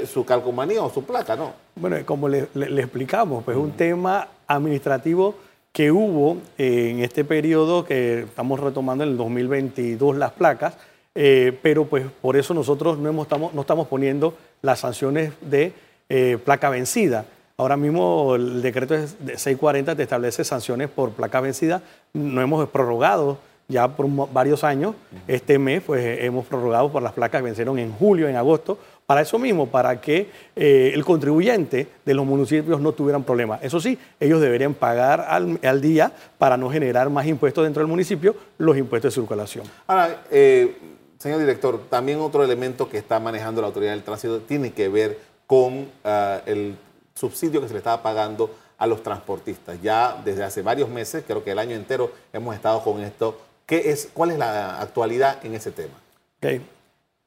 su, 0.06 0.26
calcomanía 0.26 0.82
o 0.82 0.89
su 0.89 1.04
placa, 1.04 1.36
¿no? 1.36 1.54
Bueno, 1.76 1.98
como 2.06 2.30
le, 2.30 2.48
explicamos, 2.54 3.43
pues 3.43 3.58
un 3.58 3.72
tema 3.72 4.28
administrativo 4.48 5.36
que 5.72 5.91
hubo 5.91 6.38
en 6.58 7.00
este 7.00 7.24
periodo 7.24 7.84
que 7.84 8.22
estamos 8.22 8.60
retomando 8.60 9.04
en 9.04 9.12
el 9.12 9.17
2022 9.17 10.17
las 10.17 10.32
placas, 10.32 10.78
eh, 11.15 11.58
pero 11.62 11.86
pues 11.86 12.06
por 12.22 12.38
eso 12.38 12.54
nosotros 12.54 12.98
no, 12.98 13.22
estamos, 13.22 13.54
no 13.54 13.62
estamos 13.62 13.88
poniendo 13.88 14.36
las 14.62 14.80
sanciones 14.80 15.34
de 15.41 15.74
eh, 16.10 16.38
placa 16.43 16.69
vencida. 16.69 17.26
Ahora 17.58 17.78
mismo 17.78 18.36
el 18.36 18.62
decreto 18.62 18.96
de 18.96 19.08
640 19.08 19.96
te 19.96 20.04
establece 20.04 20.43
sanciones 20.43 20.89
por 20.89 21.12
placa 21.12 21.39
vencida. 21.39 21.82
No 22.13 22.41
hemos 22.41 22.67
prorrogado 22.69 23.38
ya 23.67 23.88
por 23.88 24.08
varios 24.32 24.63
años. 24.63 24.96
Este 25.28 25.60
mes 25.60 25.82
pues 25.86 26.19
hemos 26.22 26.46
prorrogado 26.46 26.91
por 26.91 27.04
las 27.04 27.13
placas 27.13 27.41
que 27.41 27.46
vencieron 27.46 27.80
en 27.80 27.91
julio, 27.93 28.28
en 28.28 28.36
agosto, 28.36 28.78
para 29.06 29.22
eso 29.22 29.38
mismo, 29.38 29.68
para 29.68 30.00
que 30.00 30.30
eh, 30.56 30.92
el 30.94 31.04
contribuyente 31.04 31.88
de 32.06 32.13
los 32.13 32.26
municipios 32.26 32.80
no 32.80 32.92
tuvieran 32.94 33.24
problemas. 33.24 33.62
Eso 33.63 33.80
sí, 33.80 33.98
ellos 34.20 34.42
deberían 34.42 34.74
pagar 34.74 35.22
al, 35.22 35.82
día 35.82 36.12
para 36.38 36.58
no 36.58 36.70
generar 36.70 37.10
más 37.10 37.26
impuestos 37.28 37.63
dentro 37.63 37.82
del 37.82 37.89
municipio, 37.89 38.36
los 38.58 38.78
impuestos 38.78 39.13
de 39.13 39.22
circulación. 39.22 39.66
Ahora, 39.88 40.24
eh, 40.32 40.78
señor 41.18 41.39
director, 41.39 41.82
también 41.89 42.20
otro 42.20 42.44
elemento 42.44 42.89
que 42.89 42.98
está 42.98 43.20
manejando 43.20 43.62
la 43.62 43.68
autoridad 43.68 43.92
del 43.92 44.04
tránsito 44.04 44.39
tiene 44.39 44.74
que 44.74 44.89
ver 44.89 45.20
con 45.48 45.88
ah, 46.04 46.42
el 46.46 46.76
subsidio 47.13 47.62
que 47.62 47.68
se 47.68 47.74
le 47.74 47.80
estaba 47.80 48.02
pagando 48.02 48.50
a 48.78 48.88
los 48.88 49.04
transportistas. 49.04 49.82
Ya 49.82 50.22
desde 50.24 50.44
hace 50.44 50.62
varios 50.62 50.89
meses, 50.89 51.24
creo 51.26 51.44
que 51.44 51.52
el 51.52 51.60
año 51.60 51.76
entero, 51.76 52.12
hemos 52.32 52.56
estado 52.56 52.84
con 52.84 53.02
esto. 53.02 53.39
¿Qué 53.66 53.92
es, 53.92 54.10
¿Cuál 54.13 54.32
es 54.32 54.38
la 54.38 54.82
actualidad 54.82 55.44
en 55.46 55.56
ese 55.56 55.72
tema? 55.72 55.94
Okay. 56.38 56.62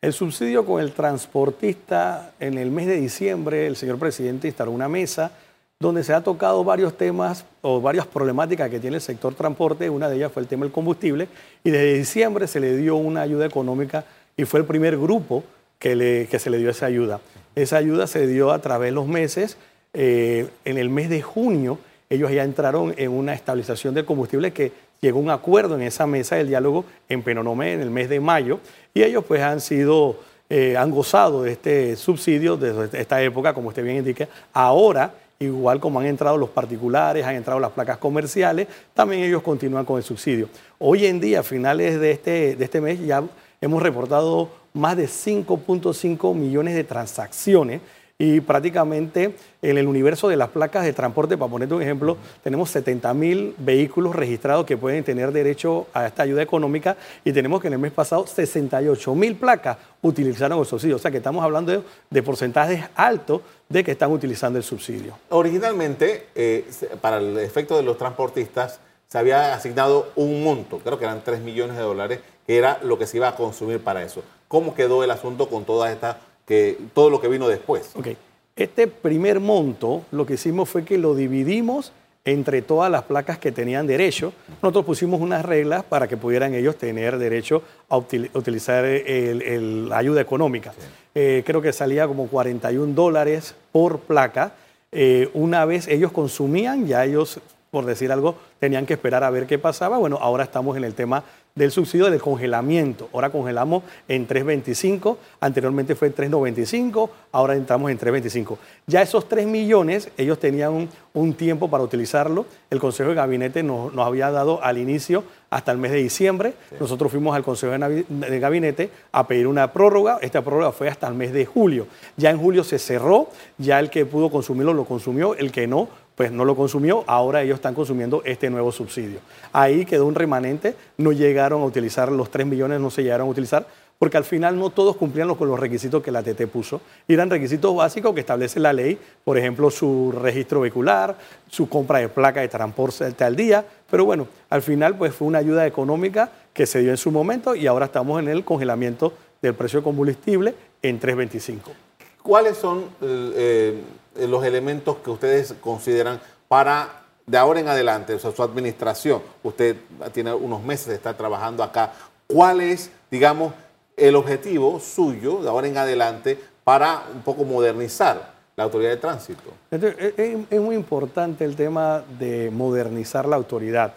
El 0.02 0.12
subsidio 0.12 0.66
con 0.66 0.82
el 0.82 0.92
transportista, 0.92 2.32
en 2.38 2.58
el 2.58 2.70
mes 2.70 2.86
de 2.86 2.96
diciembre 2.96 3.66
el 3.66 3.76
señor 3.76 3.98
presidente 3.98 4.46
instaló 4.46 4.70
una 4.70 4.88
mesa 4.88 5.32
donde 5.80 6.04
se 6.04 6.12
ha 6.12 6.22
tocado 6.22 6.64
varios 6.64 6.96
temas 6.96 7.46
o 7.62 7.80
varias 7.80 8.06
problemáticas 8.06 8.68
que 8.68 8.78
tiene 8.78 8.96
el 8.96 9.02
sector 9.02 9.34
transporte. 9.34 9.88
Una 9.88 10.08
de 10.08 10.16
ellas 10.16 10.32
fue 10.32 10.42
el 10.42 10.48
tema 10.48 10.64
del 10.64 10.72
combustible 10.72 11.28
y 11.64 11.70
desde 11.70 11.94
diciembre 11.94 12.46
se 12.46 12.60
le 12.60 12.76
dio 12.76 12.96
una 12.96 13.22
ayuda 13.22 13.46
económica 13.46 14.04
y 14.36 14.44
fue 14.44 14.60
el 14.60 14.66
primer 14.66 14.98
grupo 14.98 15.44
que, 15.78 16.28
se 16.38 16.50
le 16.50 16.58
dio 16.58 16.70
esa 16.70 16.86
ayuda. 16.86 17.20
Esa 17.54 17.78
ayuda 17.78 18.06
se 18.06 18.26
dio 18.26 18.52
a 18.52 18.60
través 18.60 18.88
de 18.88 18.92
los 18.92 19.06
meses. 19.06 19.56
Eh, 19.94 20.48
en 20.66 20.76
el 20.76 20.90
mes 20.90 21.08
de 21.08 21.22
junio 21.22 21.78
ellos 22.08 22.30
ya 22.30 22.44
entraron 22.44 22.94
en 22.96 23.10
una 23.10 23.34
estabilización 23.34 23.94
del 23.94 24.04
combustible 24.04 24.52
que 24.52 24.72
llegó 25.00 25.18
un 25.18 25.30
acuerdo 25.30 25.76
en 25.76 25.82
esa 25.82 26.06
mesa 26.06 26.36
del 26.36 26.48
diálogo 26.48 26.84
en 27.08 27.22
Penonomé 27.22 27.74
en 27.74 27.80
el 27.80 27.90
mes 27.90 28.08
de 28.08 28.20
mayo 28.20 28.60
y 28.94 29.02
ellos 29.02 29.24
pues 29.26 29.42
han 29.42 29.60
sido, 29.60 30.16
eh, 30.48 30.76
han 30.76 30.90
gozado 30.90 31.42
de 31.42 31.52
este 31.52 31.96
subsidio 31.96 32.56
desde 32.56 33.00
esta 33.00 33.22
época, 33.22 33.54
como 33.54 33.68
usted 33.68 33.84
bien 33.84 33.96
indica. 33.96 34.28
Ahora, 34.52 35.12
igual 35.38 35.80
como 35.80 36.00
han 36.00 36.06
entrado 36.06 36.36
los 36.36 36.50
particulares, 36.50 37.24
han 37.24 37.34
entrado 37.34 37.60
las 37.60 37.72
placas 37.72 37.98
comerciales, 37.98 38.68
también 38.94 39.22
ellos 39.22 39.42
continúan 39.42 39.84
con 39.84 39.98
el 39.98 40.02
subsidio. 40.02 40.48
Hoy 40.78 41.06
en 41.06 41.20
día, 41.20 41.40
a 41.40 41.42
finales 41.42 42.00
de 42.00 42.10
este, 42.10 42.56
de 42.56 42.64
este 42.64 42.80
mes, 42.80 43.00
ya 43.04 43.22
hemos 43.60 43.82
reportado 43.82 44.48
más 44.72 44.96
de 44.96 45.06
5.5 45.06 46.34
millones 46.34 46.74
de 46.74 46.84
transacciones 46.84 47.80
y 48.18 48.40
prácticamente 48.40 49.36
en 49.60 49.78
el 49.78 49.86
universo 49.86 50.28
de 50.28 50.36
las 50.36 50.48
placas 50.48 50.84
de 50.84 50.92
transporte, 50.92 51.36
para 51.36 51.50
ponerte 51.50 51.74
un 51.74 51.82
ejemplo, 51.82 52.16
tenemos 52.42 52.70
70 52.70 53.12
mil 53.12 53.54
vehículos 53.58 54.16
registrados 54.16 54.64
que 54.64 54.76
pueden 54.76 55.04
tener 55.04 55.32
derecho 55.32 55.86
a 55.92 56.06
esta 56.06 56.22
ayuda 56.22 56.42
económica 56.42 56.96
y 57.24 57.32
tenemos 57.32 57.60
que 57.60 57.66
en 57.66 57.74
el 57.74 57.78
mes 57.78 57.92
pasado 57.92 58.26
68 58.26 59.14
mil 59.14 59.36
placas 59.36 59.76
utilizaron 60.00 60.58
el 60.58 60.66
subsidio. 60.66 60.96
O 60.96 60.98
sea 60.98 61.10
que 61.10 61.18
estamos 61.18 61.44
hablando 61.44 61.82
de, 62.10 62.22
porcentajes 62.22 62.84
altos 62.94 63.42
de 63.68 63.84
que 63.84 63.92
están 63.92 64.10
utilizando 64.10 64.58
el 64.58 64.64
subsidio. 64.64 65.18
Originalmente, 65.28 66.28
eh, 66.34 66.64
para 67.00 67.18
el 67.18 67.38
efecto 67.38 67.76
de 67.76 67.82
los 67.82 67.98
transportistas, 67.98 68.80
se 69.08 69.18
había 69.18 69.54
asignado 69.54 70.10
un 70.16 70.42
monto, 70.42 70.78
creo 70.78 70.98
que 70.98 71.04
eran 71.04 71.22
3 71.22 71.40
millones 71.40 71.76
de 71.76 71.82
dólares, 71.82 72.20
que 72.46 72.56
era 72.56 72.78
lo 72.82 72.98
que 72.98 73.06
se 73.06 73.18
iba 73.18 73.28
a 73.28 73.36
consumir 73.36 73.80
para 73.80 74.02
eso. 74.02 74.22
¿Cómo 74.48 74.74
quedó 74.74 75.04
el 75.04 75.10
asunto 75.10 75.48
con 75.48 75.64
todas 75.64 75.92
estas 75.92 76.16
que 76.46 76.78
todo 76.94 77.10
lo 77.10 77.20
que 77.20 77.28
vino 77.28 77.48
después. 77.48 77.90
Ok. 77.94 78.08
Este 78.54 78.86
primer 78.86 79.40
monto, 79.40 80.04
lo 80.12 80.24
que 80.24 80.34
hicimos 80.34 80.70
fue 80.70 80.84
que 80.84 80.96
lo 80.96 81.14
dividimos 81.14 81.92
entre 82.26 82.60
todas 82.60 82.90
las 82.90 83.04
placas 83.04 83.38
que 83.38 83.52
tenían 83.52 83.86
derecho. 83.86 84.32
Nosotros 84.62 84.84
pusimos 84.84 85.20
unas 85.20 85.44
reglas 85.44 85.84
para 85.84 86.08
que 86.08 86.16
pudieran 86.16 86.54
ellos 86.54 86.76
tener 86.76 87.18
derecho 87.18 87.62
a 87.88 87.96
utilizar 87.96 88.84
la 88.84 89.96
ayuda 89.96 90.20
económica. 90.20 90.74
Eh, 91.14 91.42
creo 91.46 91.62
que 91.62 91.72
salía 91.72 92.06
como 92.08 92.26
41 92.26 92.94
dólares 92.94 93.54
por 93.70 94.00
placa. 94.00 94.54
Eh, 94.90 95.30
una 95.34 95.64
vez 95.64 95.86
ellos 95.86 96.10
consumían, 96.10 96.86
ya 96.86 97.04
ellos, 97.04 97.40
por 97.70 97.84
decir 97.84 98.10
algo, 98.10 98.36
tenían 98.58 98.86
que 98.86 98.94
esperar 98.94 99.22
a 99.22 99.30
ver 99.30 99.46
qué 99.46 99.58
pasaba. 99.58 99.98
Bueno, 99.98 100.18
ahora 100.20 100.42
estamos 100.42 100.76
en 100.76 100.84
el 100.84 100.94
tema 100.94 101.22
del 101.56 101.72
subsidio 101.72 102.10
del 102.10 102.20
congelamiento. 102.20 103.08
Ahora 103.12 103.30
congelamos 103.30 103.82
en 104.06 104.28
3.25, 104.28 105.16
anteriormente 105.40 105.94
fue 105.94 106.08
en 106.08 106.14
3.95, 106.14 107.10
ahora 107.32 107.56
entramos 107.56 107.90
en 107.90 107.98
3.25. 107.98 108.58
Ya 108.86 109.00
esos 109.00 109.26
3 109.26 109.46
millones, 109.46 110.10
ellos 110.18 110.38
tenían 110.38 110.88
un, 111.14 111.34
tiempo 111.34 111.68
para 111.68 111.82
utilizarlo. 111.82 112.44
El 112.70 112.78
Consejo 112.78 113.08
de 113.08 113.16
Gabinete 113.16 113.62
nos, 113.62 113.96
había 113.96 114.30
dado 114.30 114.62
al 114.62 114.76
inicio 114.76 115.24
hasta 115.48 115.72
el 115.72 115.78
mes 115.78 115.92
de 115.92 115.98
diciembre. 115.98 116.54
Nosotros 116.78 117.10
fuimos 117.10 117.34
al 117.34 117.42
Consejo 117.42 117.72
de 117.72 118.38
Gabinete 118.38 118.90
a 119.12 119.26
pedir 119.26 119.46
una 119.46 119.72
prórroga. 119.72 120.18
Esta 120.20 120.42
prórroga 120.42 120.72
fue 120.72 120.88
hasta 120.88 121.08
el 121.08 121.14
mes 121.14 121.32
de 121.32 121.46
julio. 121.46 121.86
Ya 122.18 122.30
en 122.30 122.38
julio 122.38 122.64
se 122.64 122.78
cerró, 122.78 123.30
ya 123.56 123.80
el 123.80 123.88
que 123.88 124.04
pudo 124.04 124.30
consumirlo 124.30 124.74
lo 124.74 124.84
consumió, 124.84 125.34
el 125.34 125.50
que 125.50 125.66
no 125.66 125.88
pues 126.16 126.32
no 126.32 126.44
lo 126.44 126.56
consumió, 126.56 127.04
ahora 127.06 127.42
ellos 127.42 127.56
están 127.56 127.74
consumiendo 127.74 128.22
este 128.24 128.50
nuevo 128.50 128.72
subsidio. 128.72 129.20
Ahí 129.52 129.84
quedó 129.84 130.06
un 130.06 130.14
remanente, 130.14 130.74
no 130.96 131.12
llegaron 131.12 131.62
a 131.62 131.64
utilizar 131.66 132.10
los 132.10 132.30
3 132.30 132.46
millones, 132.46 132.80
no 132.80 132.90
se 132.90 133.02
llegaron 133.02 133.28
a 133.28 133.30
utilizar, 133.30 133.66
porque 133.98 134.16
al 134.16 134.24
final 134.24 134.58
no 134.58 134.70
todos 134.70 134.96
cumplían 134.96 135.34
con 135.34 135.48
los 135.48 135.60
requisitos 135.60 136.02
que 136.02 136.10
la 136.10 136.22
TT 136.22 136.46
puso. 136.46 136.80
Eran 137.06 137.30
requisitos 137.30 137.74
básicos 137.74 138.14
que 138.14 138.20
establece 138.20 138.60
la 138.60 138.72
ley, 138.72 138.98
por 139.24 139.38
ejemplo, 139.38 139.70
su 139.70 140.12
registro 140.12 140.60
vehicular, 140.60 141.16
su 141.48 141.68
compra 141.68 141.98
de 141.98 142.08
placa 142.08 142.40
de 142.40 142.48
transporte 142.48 143.24
al 143.24 143.36
día, 143.36 143.64
pero 143.90 144.04
bueno, 144.04 144.26
al 144.50 144.62
final 144.62 144.96
pues 144.96 145.14
fue 145.14 145.28
una 145.28 145.38
ayuda 145.38 145.66
económica 145.66 146.30
que 146.52 146.66
se 146.66 146.80
dio 146.80 146.90
en 146.90 146.96
su 146.96 147.10
momento 147.10 147.54
y 147.54 147.66
ahora 147.66 147.86
estamos 147.86 148.20
en 148.20 148.28
el 148.28 148.44
congelamiento 148.44 149.12
del 149.42 149.54
precio 149.54 149.80
de 149.80 149.84
combustible 149.84 150.54
en 150.82 150.98
3.25. 150.98 151.85
¿Cuáles 152.26 152.56
son... 152.58 152.84
Eh, 153.00 153.82
eh, 154.18 154.26
los 154.26 154.44
elementos 154.44 154.96
que 155.04 155.10
ustedes 155.10 155.54
consideran 155.60 156.20
para 156.48 157.02
de 157.26 157.36
ahora 157.36 157.58
en 157.58 157.68
adelante, 157.68 158.14
o 158.14 158.18
sea, 158.18 158.30
su 158.30 158.42
administración, 158.42 159.20
usted 159.42 159.76
tiene 160.12 160.32
unos 160.32 160.62
meses 160.62 160.86
de 160.86 160.94
estar 160.94 161.16
trabajando 161.16 161.62
acá, 161.62 161.92
¿cuál 162.28 162.60
es, 162.60 162.90
digamos, 163.10 163.52
el 163.96 164.14
objetivo 164.14 164.78
suyo 164.78 165.42
de 165.42 165.48
ahora 165.48 165.66
en 165.66 165.76
adelante 165.76 166.38
para 166.62 167.02
un 167.12 167.22
poco 167.22 167.44
modernizar 167.44 168.32
la 168.54 168.64
autoridad 168.64 168.90
de 168.90 168.96
tránsito? 168.98 169.42
Es, 169.70 170.60
muy 170.60 170.76
importante 170.76 171.44
el 171.44 171.56
tema 171.56 172.04
de 172.16 172.50
modernizar 172.52 173.26
la 173.26 173.34
autoridad. 173.34 173.94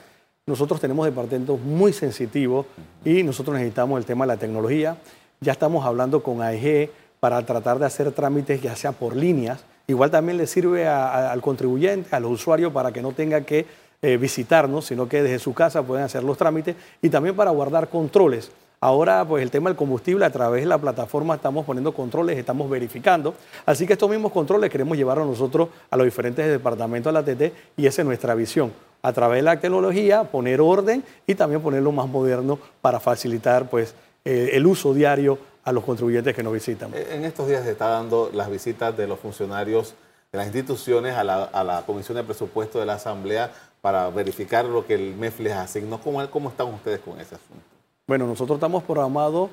Nosotros 0.48 0.82
tenemos 0.82 1.06
departamentos 1.06 1.60
muy 1.60 1.94
sensitivos 1.94 2.66
y 3.06 3.22
nosotros 3.22 3.56
necesitamos 3.56 4.00
el 4.00 4.06
tema 4.06 4.26
de 4.26 4.34
la 4.34 4.38
tecnología. 4.38 4.98
Ya 5.40 5.52
estamos 5.52 5.86
hablando 5.86 6.24
con 6.24 6.42
AEG 6.42 6.90
para 7.20 7.46
tratar 7.46 7.80
de 7.80 7.86
hacer 7.86 8.12
trámites 8.12 8.62
ya 8.62 8.76
sea 8.76 8.92
por 8.92 9.16
líneas, 9.16 9.64
Igual 9.90 10.12
también 10.12 10.38
le 10.38 10.46
sirve 10.46 10.88
al 10.88 11.42
contribuyente, 11.42 12.16
a 12.16 12.20
los 12.20 12.32
usuarios, 12.34 12.72
para 12.72 12.92
que 12.92 13.02
no 13.02 13.12
tenga 13.12 13.42
que 13.42 13.66
eh, 14.04 14.18
visitarnos, 14.18 14.86
sino 14.86 15.10
que 15.10 15.24
desde 15.24 15.40
su 15.40 15.56
casa 15.56 15.82
pueden 15.82 16.06
hacer 16.06 16.24
los 16.24 16.38
trámites 16.38 16.76
y 17.02 17.10
también 17.10 17.36
para 17.36 17.50
guardar 17.50 17.90
controles. 17.90 18.52
Ahora, 18.82 19.26
pues 19.26 19.42
el 19.42 19.50
tema 19.50 19.72
del 19.72 19.76
combustible, 19.76 20.26
a 20.26 20.30
través 20.30 20.62
de 20.62 20.68
la 20.68 20.78
plataforma 20.78 21.34
estamos 21.34 21.66
poniendo 21.66 21.92
controles, 21.92 22.38
estamos 22.38 22.70
verificando. 22.70 23.34
Así 23.66 23.88
que 23.88 23.94
estos 23.94 24.12
mismos 24.12 24.32
controles 24.32 24.70
queremos 24.70 24.96
llevarlos 24.96 25.26
nosotros 25.26 25.70
a 25.90 25.98
los 25.98 26.06
diferentes 26.06 26.48
departamentos 26.48 27.12
de 27.12 27.20
la 27.20 27.24
TT 27.24 27.54
y 27.76 27.88
esa 27.88 28.04
es 28.04 28.06
nuestra 28.06 28.36
visión. 28.36 28.72
A 29.02 29.12
través 29.12 29.40
de 29.40 29.42
la 29.42 29.60
tecnología, 29.60 30.24
poner 30.26 30.62
orden 30.62 31.04
y 31.26 31.34
también 31.34 31.64
ponerlo 31.64 31.92
más 31.92 32.08
moderno 32.08 32.60
para 32.80 33.00
facilitar 33.00 33.72
pues, 33.72 33.96
eh, 34.24 34.52
el 34.54 34.68
uso 34.68 34.94
diario 34.94 35.40
a 35.64 35.72
los 35.72 35.84
contribuyentes 35.84 36.36
que 36.36 36.44
nos 36.44 36.54
visitan. 36.54 36.92
Eh, 36.94 37.08
en 37.12 37.26
estos 37.26 37.48
días 37.48 37.64
se 37.64 37.72
está 37.72 37.88
dando 37.88 38.30
las 38.34 38.50
visitas 38.50 38.96
de 38.96 39.08
los 39.08 39.20
funcionarios 39.20 39.96
de 40.32 40.38
las 40.38 40.48
instituciones 40.48 41.16
a 41.16 41.24
la, 41.24 41.84
Comisión 41.86 42.16
de 42.16 42.24
Presupuesto 42.24 42.80
de 42.80 42.86
la 42.86 42.94
Asamblea 42.94 43.52
para 43.82 44.10
verificar 44.10 44.66
lo 44.66 44.86
que 44.86 44.94
el 44.94 45.16
MEF 45.16 45.40
les 45.40 45.54
asignó. 45.54 46.00
¿Cómo, 46.00 46.28
cómo 46.30 46.50
están 46.50 46.68
ustedes 46.68 47.00
con 47.00 47.20
ese 47.20 47.36
asunto? 47.36 47.64
Bueno, 48.06 48.28
nosotros 48.28 48.58
estamos 48.58 48.84
programados 48.84 49.50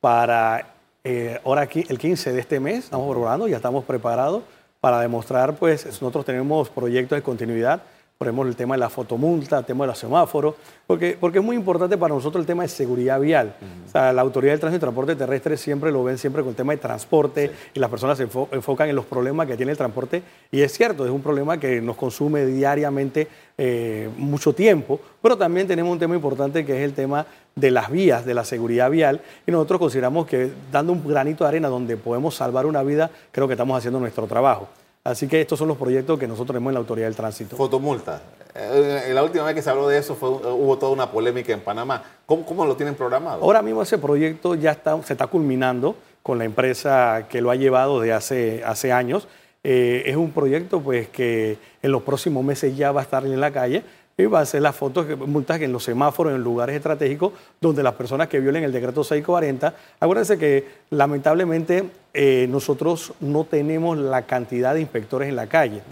para 0.00 0.74
eh, 1.04 1.40
ahora 1.44 1.62
aquí, 1.62 1.84
el 1.88 1.98
15 1.98 2.32
de 2.32 2.40
este 2.40 2.60
mes, 2.60 2.84
estamos 2.84 3.08
programando, 3.08 3.48
ya 3.48 3.56
estamos 3.56 3.84
preparados 3.84 4.42
para 4.80 5.00
demostrar, 5.00 5.54
pues 5.54 5.86
nosotros 5.86 6.24
tenemos 6.24 6.68
proyectos 6.68 7.16
de 7.16 7.22
continuidad 7.22 7.82
por 8.18 8.26
ejemplo, 8.26 8.48
el 8.48 8.56
tema 8.56 8.74
de 8.74 8.80
la 8.80 8.88
fotomulta, 8.88 9.60
el 9.60 9.64
tema 9.64 9.84
de 9.84 9.90
los 9.90 9.98
semáforos, 9.98 10.56
porque, 10.88 11.16
porque 11.20 11.38
es 11.38 11.44
muy 11.44 11.54
importante 11.54 11.96
para 11.96 12.12
nosotros 12.12 12.42
el 12.42 12.46
tema 12.48 12.64
de 12.64 12.68
seguridad 12.68 13.20
vial. 13.20 13.54
O 13.86 13.90
sea, 13.92 14.12
la 14.12 14.22
Autoridad 14.22 14.54
del 14.54 14.58
Tránsito 14.58 14.78
y 14.78 14.80
Transporte 14.80 15.14
Terrestre 15.14 15.56
siempre 15.56 15.92
lo 15.92 16.02
ven 16.02 16.18
siempre 16.18 16.42
con 16.42 16.50
el 16.50 16.56
tema 16.56 16.72
de 16.72 16.78
transporte 16.78 17.52
y 17.72 17.78
las 17.78 17.88
personas 17.88 18.18
se 18.18 18.24
enfocan 18.24 18.88
en 18.88 18.96
los 18.96 19.04
problemas 19.04 19.46
que 19.46 19.56
tiene 19.56 19.70
el 19.70 19.78
transporte 19.78 20.24
y 20.50 20.62
es 20.62 20.72
cierto, 20.72 21.04
es 21.04 21.12
un 21.12 21.22
problema 21.22 21.60
que 21.60 21.80
nos 21.80 21.94
consume 21.94 22.44
diariamente 22.44 23.28
eh, 23.56 24.10
mucho 24.16 24.52
tiempo, 24.52 24.98
pero 25.22 25.38
también 25.38 25.68
tenemos 25.68 25.92
un 25.92 26.00
tema 26.00 26.16
importante 26.16 26.66
que 26.66 26.76
es 26.76 26.82
el 26.82 26.94
tema 26.94 27.24
de 27.54 27.70
las 27.70 27.88
vías, 27.88 28.26
de 28.26 28.34
la 28.34 28.44
seguridad 28.44 28.90
vial, 28.90 29.20
y 29.46 29.52
nosotros 29.52 29.78
consideramos 29.78 30.26
que 30.26 30.50
dando 30.72 30.92
un 30.92 31.06
granito 31.06 31.44
de 31.44 31.48
arena 31.48 31.68
donde 31.68 31.96
podemos 31.96 32.34
salvar 32.34 32.66
una 32.66 32.82
vida, 32.82 33.12
creo 33.30 33.46
que 33.46 33.54
estamos 33.54 33.78
haciendo 33.78 34.00
nuestro 34.00 34.26
trabajo. 34.26 34.68
Así 35.04 35.26
que 35.26 35.40
estos 35.40 35.58
son 35.58 35.68
los 35.68 35.76
proyectos 35.76 36.18
que 36.18 36.26
nosotros 36.26 36.48
tenemos 36.48 36.70
en 36.70 36.74
la 36.74 36.80
Autoridad 36.80 37.06
del 37.06 37.16
Tránsito. 37.16 37.56
Fotomulta. 37.56 38.20
Eh, 38.54 39.10
la 39.14 39.22
última 39.22 39.44
vez 39.44 39.54
que 39.54 39.62
se 39.62 39.70
habló 39.70 39.88
de 39.88 39.98
eso 39.98 40.14
fue, 40.14 40.28
hubo 40.28 40.76
toda 40.78 40.92
una 40.92 41.10
polémica 41.10 41.52
en 41.52 41.60
Panamá. 41.60 42.02
¿Cómo, 42.26 42.66
lo 42.66 42.76
tienen 42.76 42.94
programado? 42.94 43.42
Ahora 43.42 43.62
mismo 43.62 43.82
ese 43.82 43.98
proyecto 43.98 44.54
ya 44.54 44.72
está, 44.72 45.00
se 45.02 45.14
está 45.14 45.26
culminando 45.26 45.96
con 46.22 46.38
la 46.38 46.44
empresa 46.44 47.26
que 47.28 47.40
lo 47.40 47.50
ha 47.50 47.54
llevado 47.54 48.00
desde 48.00 48.12
hace, 48.12 48.64
hace 48.64 48.92
años. 48.92 49.28
Eh, 49.64 50.02
es 50.06 50.16
un 50.16 50.32
proyecto 50.32 50.80
pues, 50.80 51.08
que 51.08 51.58
en 51.82 51.92
los 51.92 52.02
próximos 52.02 52.44
meses 52.44 52.76
ya 52.76 52.92
va 52.92 53.00
a 53.00 53.04
estar 53.04 53.24
en 53.24 53.40
la 53.40 53.50
calle 53.50 53.82
y 54.18 54.26
va 54.26 54.40
a 54.40 54.42
hacer 54.42 54.60
las 54.60 54.74
fotos, 54.74 55.06
multas 55.26 55.60
en 55.60 55.72
los 55.72 55.84
semáforos, 55.84 56.34
en 56.34 56.42
lugares 56.42 56.74
estratégicos, 56.74 57.32
donde 57.60 57.84
las 57.84 57.94
personas 57.94 58.26
que 58.26 58.40
violen 58.40 58.64
el 58.64 58.72
decreto 58.72 59.04
640, 59.04 59.72
acuérdense 60.00 60.36
que 60.36 60.66
lamentablemente 60.90 61.88
eh, 62.12 62.48
nosotros 62.50 63.12
no 63.20 63.44
tenemos 63.44 63.96
la 63.96 64.22
cantidad 64.22 64.74
de 64.74 64.80
inspectores 64.80 65.28
en 65.28 65.36
la 65.36 65.46
calle. 65.46 65.82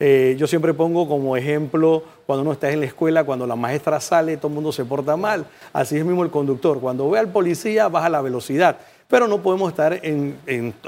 Eh, 0.00 0.34
yo 0.36 0.48
siempre 0.48 0.74
pongo 0.74 1.08
como 1.08 1.36
ejemplo 1.36 2.02
cuando 2.26 2.42
uno 2.42 2.52
está 2.52 2.70
en 2.70 2.80
la 2.80 2.86
escuela, 2.86 3.22
cuando 3.22 3.46
la 3.46 3.56
maestra 3.56 4.00
sale, 4.00 4.36
todo 4.36 4.48
el 4.48 4.54
mundo 4.54 4.72
se 4.72 4.84
porta 4.84 5.16
mal. 5.16 5.46
Así 5.72 5.96
es 5.96 6.04
mismo 6.04 6.24
el 6.24 6.30
conductor. 6.30 6.80
Cuando 6.80 7.08
ve 7.08 7.20
al 7.20 7.28
policía, 7.28 7.88
baja 7.88 8.08
la 8.08 8.20
velocidad 8.20 8.78
pero 9.08 9.28
no 9.28 9.40
podemos 9.40 9.70
estar 9.70 10.00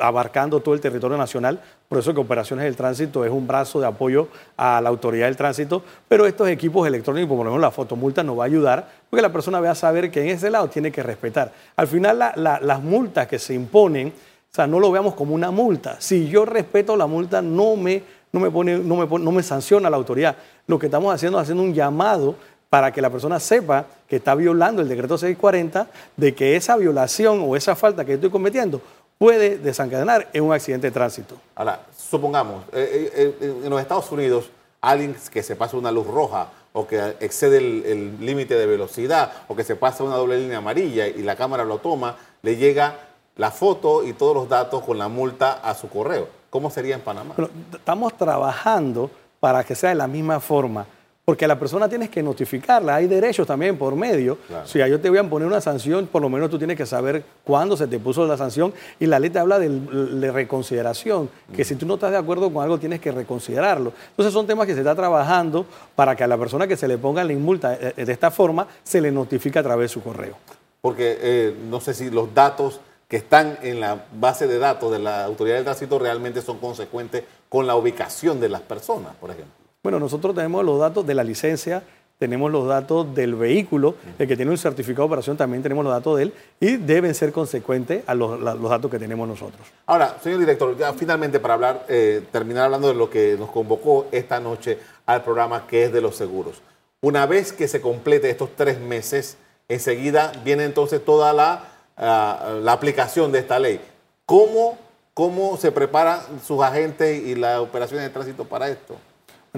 abarcando 0.00 0.60
todo 0.60 0.74
el 0.74 0.80
territorio 0.80 1.16
nacional. 1.16 1.60
Por 1.88 1.98
eso 1.98 2.12
que 2.12 2.20
Operaciones 2.20 2.66
del 2.66 2.76
Tránsito 2.76 3.24
es 3.24 3.30
un 3.30 3.46
brazo 3.46 3.80
de 3.80 3.86
apoyo 3.86 4.28
a 4.58 4.78
la 4.82 4.90
autoridad 4.90 5.24
del 5.24 5.36
tránsito, 5.36 5.82
pero 6.06 6.26
estos 6.26 6.46
equipos 6.48 6.86
electrónicos, 6.86 7.34
por 7.34 7.46
ejemplo 7.46 7.58
la 7.58 7.70
fotomulta, 7.70 8.22
nos 8.22 8.38
va 8.38 8.42
a 8.42 8.46
ayudar 8.46 8.86
porque 9.08 9.22
la 9.22 9.32
persona 9.32 9.58
vea 9.58 9.74
saber 9.74 10.10
que 10.10 10.20
en 10.20 10.28
ese 10.28 10.50
lado 10.50 10.68
tiene 10.68 10.92
que 10.92 11.02
respetar. 11.02 11.50
Al 11.76 11.86
final 11.86 12.18
las 12.36 12.82
multas 12.82 13.26
que 13.26 13.38
se 13.38 13.54
imponen, 13.54 14.08
o 14.08 14.54
sea, 14.54 14.66
no 14.66 14.78
lo 14.80 14.92
veamos 14.92 15.14
como 15.14 15.34
una 15.34 15.50
multa. 15.50 15.96
Si 15.98 16.28
yo 16.28 16.44
respeto 16.44 16.94
la 16.94 17.06
multa, 17.06 17.40
no 17.40 17.74
me, 17.74 18.02
no 18.32 18.40
me, 18.40 18.50
pone, 18.50 18.76
no 18.76 18.96
me, 18.96 19.18
no 19.18 19.32
me 19.32 19.42
sanciona 19.42 19.88
la 19.88 19.96
autoridad. 19.96 20.36
Lo 20.66 20.78
que 20.78 20.86
estamos 20.86 21.14
haciendo 21.14 21.38
es 21.38 21.44
haciendo 21.44 21.62
un 21.62 21.72
llamado 21.72 22.34
para 22.68 22.92
que 22.92 23.00
la 23.00 23.08
persona 23.08 23.40
sepa 23.40 23.86
que 24.06 24.16
está 24.16 24.34
violando 24.34 24.82
el 24.82 24.88
decreto 24.88 25.16
640, 25.16 25.86
de 26.18 26.34
que 26.34 26.54
esa 26.54 26.76
violación 26.76 27.42
o 27.46 27.56
esa 27.56 27.74
falta 27.74 28.04
que 28.04 28.14
estoy 28.14 28.28
cometiendo 28.28 28.82
puede 29.18 29.58
desencadenar 29.58 30.28
en 30.32 30.44
un 30.44 30.52
accidente 30.52 30.86
de 30.86 30.90
tránsito. 30.92 31.36
Ahora, 31.54 31.80
supongamos, 31.96 32.64
eh, 32.72 33.10
eh, 33.14 33.36
eh, 33.40 33.60
en 33.64 33.70
los 33.70 33.80
Estados 33.80 34.10
Unidos, 34.12 34.50
alguien 34.80 35.16
que 35.30 35.42
se 35.42 35.56
pasa 35.56 35.76
una 35.76 35.90
luz 35.90 36.06
roja 36.06 36.48
o 36.72 36.86
que 36.86 37.16
excede 37.20 37.58
el 37.58 38.16
límite 38.20 38.54
de 38.54 38.66
velocidad 38.66 39.32
o 39.48 39.56
que 39.56 39.64
se 39.64 39.74
pasa 39.74 40.04
una 40.04 40.14
doble 40.14 40.38
línea 40.38 40.58
amarilla 40.58 41.08
y 41.08 41.22
la 41.22 41.34
cámara 41.34 41.64
lo 41.64 41.78
toma, 41.78 42.16
le 42.42 42.56
llega 42.56 42.94
la 43.36 43.50
foto 43.50 44.04
y 44.04 44.12
todos 44.12 44.34
los 44.34 44.48
datos 44.48 44.84
con 44.84 44.98
la 44.98 45.08
multa 45.08 45.54
a 45.54 45.74
su 45.74 45.88
correo. 45.88 46.28
¿Cómo 46.50 46.70
sería 46.70 46.94
en 46.94 47.00
Panamá? 47.00 47.34
estamos 47.72 48.16
trabajando 48.16 49.10
para 49.40 49.64
que 49.64 49.74
sea 49.74 49.90
de 49.90 49.96
la 49.96 50.06
misma 50.06 50.40
forma 50.40 50.86
porque 51.28 51.44
a 51.44 51.48
la 51.48 51.58
persona 51.58 51.90
tienes 51.90 52.08
que 52.08 52.22
notificarla. 52.22 52.94
Hay 52.94 53.06
derechos 53.06 53.46
también 53.46 53.76
por 53.76 53.94
medio. 53.94 54.38
Si 54.64 54.78
yo 54.78 54.98
te 54.98 55.10
voy 55.10 55.18
a 55.18 55.24
poner 55.28 55.46
una 55.46 55.60
sanción, 55.60 56.06
por 56.06 56.22
lo 56.22 56.30
menos 56.30 56.48
tú 56.48 56.56
tienes 56.56 56.74
que 56.74 56.86
saber 56.86 57.22
cuándo 57.44 57.76
se 57.76 57.86
te 57.86 57.98
puso 57.98 58.26
la 58.26 58.38
sanción. 58.38 58.72
Y 58.98 59.04
la 59.04 59.18
ley 59.18 59.28
te 59.28 59.38
habla 59.38 59.58
de, 59.58 60.32
reconsideración, 60.32 61.28
que 61.54 61.66
si 61.66 61.74
tú 61.74 61.84
no 61.84 61.96
estás 61.96 62.12
de 62.12 62.16
acuerdo 62.16 62.50
con 62.50 62.62
algo, 62.62 62.78
tienes 62.78 62.98
que 63.02 63.12
reconsiderarlo. 63.12 63.92
Entonces 64.08 64.32
son 64.32 64.46
temas 64.46 64.66
que 64.66 64.72
se 64.72 64.78
está 64.78 64.94
trabajando 64.94 65.66
para 65.94 66.16
que 66.16 66.24
a 66.24 66.26
la 66.26 66.38
persona 66.38 66.66
que 66.66 66.78
se 66.78 66.88
le 66.88 66.96
ponga 66.96 67.22
la 67.22 67.34
multa 67.34 67.74
eh, 67.74 68.06
de 68.06 68.10
esta 68.10 68.30
forma, 68.30 68.66
se 68.82 69.02
le 69.02 69.12
notifique 69.12 69.58
a 69.58 69.62
través 69.62 69.90
de 69.90 69.92
su 69.92 70.02
correo. 70.02 70.34
Porque 70.80 71.18
eh, 71.20 71.54
no 71.68 71.82
sé 71.82 71.92
si 71.92 72.08
los 72.08 72.32
datos 72.32 72.80
que 73.06 73.18
están 73.18 73.58
en 73.60 73.80
la 73.80 74.02
base 74.18 74.46
de 74.46 74.58
datos 74.58 74.90
de 74.90 74.98
la 74.98 75.26
autoridad 75.26 75.56
del 75.56 75.64
tránsito 75.64 75.98
realmente 75.98 76.40
son 76.40 76.56
consecuentes 76.56 77.24
con 77.50 77.66
la 77.66 77.76
ubicación 77.76 78.40
de 78.40 78.48
las 78.48 78.62
personas, 78.62 79.14
por 79.16 79.30
ejemplo. 79.30 79.67
Bueno, 79.82 80.00
nosotros 80.00 80.34
tenemos 80.34 80.64
los 80.64 80.80
datos 80.80 81.06
de 81.06 81.14
la 81.14 81.22
licencia, 81.22 81.82
tenemos 82.18 82.50
los 82.50 82.66
datos 82.66 83.14
del 83.14 83.36
vehículo, 83.36 83.94
el 84.18 84.26
que 84.26 84.34
tiene 84.36 84.50
un 84.50 84.58
certificado 84.58 85.04
de 85.04 85.06
operación 85.06 85.36
también 85.36 85.62
tenemos 85.62 85.84
los 85.84 85.92
datos 85.92 86.16
de 86.16 86.24
él 86.24 86.34
y 86.58 86.76
deben 86.76 87.14
ser 87.14 87.30
consecuentes 87.30 88.02
a 88.08 88.14
los, 88.14 88.42
datos 88.42 88.90
que 88.90 88.98
tenemos 88.98 89.28
nosotros. 89.28 89.68
Ahora, 89.86 90.16
señor 90.20 90.40
director, 90.40 90.76
ya 90.76 90.92
finalmente 90.94 91.38
para 91.38 91.54
hablar, 91.54 91.86
eh, 91.88 92.24
terminar 92.32 92.64
hablando 92.64 92.88
de 92.88 92.94
lo 92.94 93.08
que 93.08 93.36
nos 93.38 93.50
convocó 93.50 94.08
esta 94.10 94.40
noche 94.40 94.78
al 95.06 95.22
programa 95.22 95.66
que 95.68 95.84
es 95.84 95.92
de 95.92 96.00
los 96.00 96.16
seguros. 96.16 96.60
Una 97.00 97.26
vez 97.26 97.52
que 97.52 97.68
se 97.68 97.80
complete 97.80 98.28
estos 98.30 98.50
tres 98.56 98.80
meses, 98.80 99.36
enseguida 99.68 100.32
viene 100.44 100.64
entonces 100.64 101.04
toda 101.04 101.32
la, 101.32 101.62
ah, 101.96 102.58
la 102.60 102.72
aplicación 102.72 103.30
de 103.30 103.38
esta 103.38 103.60
ley. 103.60 103.80
¿Cómo, 104.26 104.76
¿Cómo 105.14 105.56
se 105.56 105.70
preparan 105.70 106.20
sus 106.44 106.60
agentes 106.62 107.22
y 107.22 107.36
las 107.36 107.60
operaciones 107.60 108.04
de 108.04 108.10
tránsito 108.10 108.44
para 108.44 108.68
esto? 108.68 108.96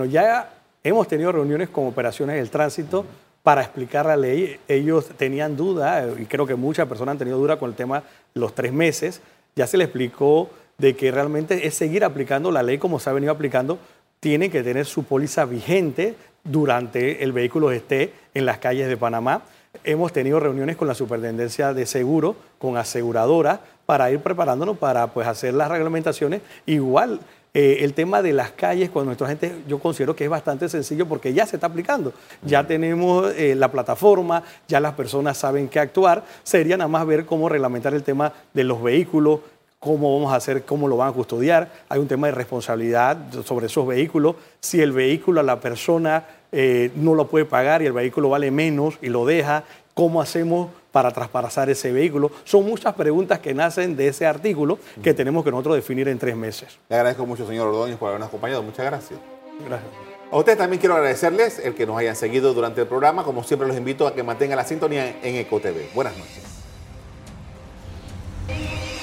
Bueno, 0.01 0.15
ya 0.15 0.49
hemos 0.83 1.09
tenido 1.09 1.31
reuniones 1.31 1.69
con 1.69 1.87
operaciones 1.87 2.37
del 2.37 2.49
tránsito 2.49 3.05
para 3.43 3.61
explicar 3.61 4.07
la 4.07 4.17
ley. 4.17 4.59
Ellos 4.67 5.11
tenían 5.19 5.59
duda, 5.59 6.09
y 6.19 6.25
creo 6.25 6.47
que 6.47 6.55
muchas 6.55 6.89
personas 6.89 7.13
han 7.13 7.19
tenido 7.19 7.37
duda 7.37 7.59
con 7.59 7.69
el 7.69 7.77
tema 7.77 8.03
los 8.33 8.55
tres 8.55 8.73
meses. 8.73 9.21
Ya 9.55 9.67
se 9.67 9.77
les 9.77 9.89
explicó 9.89 10.49
de 10.79 10.97
que 10.97 11.11
realmente 11.11 11.67
es 11.67 11.75
seguir 11.75 12.03
aplicando 12.03 12.51
la 12.51 12.63
ley 12.63 12.79
como 12.79 12.99
se 12.99 13.11
ha 13.11 13.13
venido 13.13 13.31
aplicando. 13.31 13.79
Tienen 14.21 14.51
que 14.51 14.63
tener 14.63 14.87
su 14.87 15.05
póliza 15.05 15.45
vigente 15.45 16.15
durante 16.45 17.23
el 17.23 17.33
vehículo 17.33 17.71
esté 17.71 18.15
en 18.33 18.47
las 18.47 18.57
calles 18.57 18.89
de 18.89 18.97
Panamá. 18.97 19.43
Hemos 19.85 20.15
tenido 20.15 20.41
reuniones 20.41 20.79
con 20.79 20.89
la 20.89 20.95
Superintendencia 20.95 21.75
de 21.75 21.85
Seguro, 21.85 22.37
con 22.59 22.79
aseguradoras, 22.79 23.61
para 23.85 24.11
ir 24.11 24.21
preparándonos 24.21 24.79
para 24.79 25.09
pues, 25.09 25.27
hacer 25.27 25.53
las 25.53 25.69
reglamentaciones. 25.69 26.41
Igual 26.65 27.21
eh, 27.53 27.79
el 27.81 27.95
tema 27.95 28.23
de 28.23 28.33
las 28.33 28.53
calles 28.53 28.91
con 28.91 29.07
nuestra 29.07 29.27
gente, 29.27 29.53
yo 29.67 29.81
considero 29.81 30.15
que 30.15 30.25
es 30.25 30.31
bastante 30.31 30.69
sencillo 30.69 31.07
porque 31.07 31.33
ya 31.33 31.47
se 31.47 31.57
está 31.57 31.67
aplicando. 31.67 32.13
Ya 32.43 32.65
tenemos 32.67 33.33
eh, 33.37 33.55
la 33.57 33.73
plataforma, 33.73 34.45
ya 34.69 34.79
las 34.79 34.95
personas 34.95 35.37
saben 35.37 35.69
qué 35.69 35.81
actuar. 35.81 36.25
Sería 36.45 36.77
nada 36.77 36.89
más 36.89 37.05
ver 37.07 37.27
cómo 37.27 37.49
reglamentar 37.49 37.93
el 37.95 38.05
tema 38.05 38.33
de 38.55 38.63
los 38.63 38.81
vehículos, 38.81 39.41
cómo 39.81 40.15
vamos 40.15 40.33
a 40.33 40.37
hacer, 40.37 40.65
cómo 40.65 40.87
lo 40.87 40.97
van 40.97 41.09
a 41.09 41.13
custodiar. 41.13 41.71
Hay 41.89 41.99
un 41.99 42.07
tema 42.07 42.29
de 42.29 42.35
responsabilidad 42.35 43.19
sobre 43.45 43.67
esos 43.67 43.87
vehículos. 43.87 44.37
Si 44.61 44.81
el 44.81 44.93
vehículo 44.93 45.41
a 45.41 45.43
la 45.43 45.59
persona 45.59 46.25
eh, 46.53 46.93
no 46.95 47.15
lo 47.15 47.27
puede 47.27 47.47
pagar 47.47 47.83
y 47.83 47.87
el 47.87 47.93
vehículo 47.93 48.29
vale 48.29 48.53
menos 48.53 48.99
y 49.03 49.09
lo 49.09 49.27
deja, 49.27 49.65
¿cómo 49.95 50.21
hacemos 50.21 50.69
para 50.93 51.11
traspasar 51.11 51.71
ese 51.71 51.93
vehículo? 51.93 52.31
Son 52.45 52.65
muchas 52.65 52.95
preguntas 52.95 53.39
que 53.39 53.55
nacen 53.55 53.97
de 53.97 54.09
ese 54.09 54.27
artículo 54.27 54.79
que 55.03 55.15
tenemos 55.15 55.45
que 55.45 55.51
nosotros 55.51 55.77
definir 55.77 56.09
en 56.09 56.19
tres 56.19 56.37
meses. 56.37 56.79
Le 56.89 56.97
agradezco 56.97 57.27
mucho, 57.27 57.47
señor 57.47 57.69
Ordóñez, 57.69 57.97
por 57.97 58.09
habernos 58.09 58.29
acompañado. 58.29 58.63
Muchas 58.63 58.87
gracias. 58.87 59.19
Gracias. 59.67 59.91
A 60.33 60.37
ustedes 60.37 60.59
también 60.59 60.79
quiero 60.79 60.95
agradecerles 60.95 61.59
el 61.59 61.75
que 61.75 61.87
nos 61.87 61.99
hayan 61.99 62.15
seguido 62.15 62.55
durante 62.55 62.83
el 62.83 62.87
programa. 62.87 63.25
Como 63.25 63.43
siempre, 63.43 63.67
los 63.67 63.77
invito 63.77 64.07
a 64.07 64.15
que 64.15 64.23
mantengan 64.23 64.57
la 64.57 64.65
sintonía 64.65 65.19
en 65.23 65.35
EcoTV. 65.37 65.93
Buenas 65.93 66.17
noches. 66.17 66.45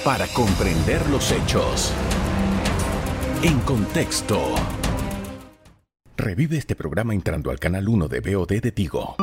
Para 0.06 0.26
comprender 0.28 1.06
los 1.10 1.32
hechos. 1.32 1.91
En 3.43 3.60
contexto. 3.60 4.56
Revive 6.15 6.58
este 6.58 6.76
programa 6.76 7.13
entrando 7.13 7.52
al 7.52 7.60
canal 7.60 7.88
1 7.88 8.08
de 8.08 8.19
BOD 8.21 8.62
de 8.62 8.71
Tigo. 8.71 9.15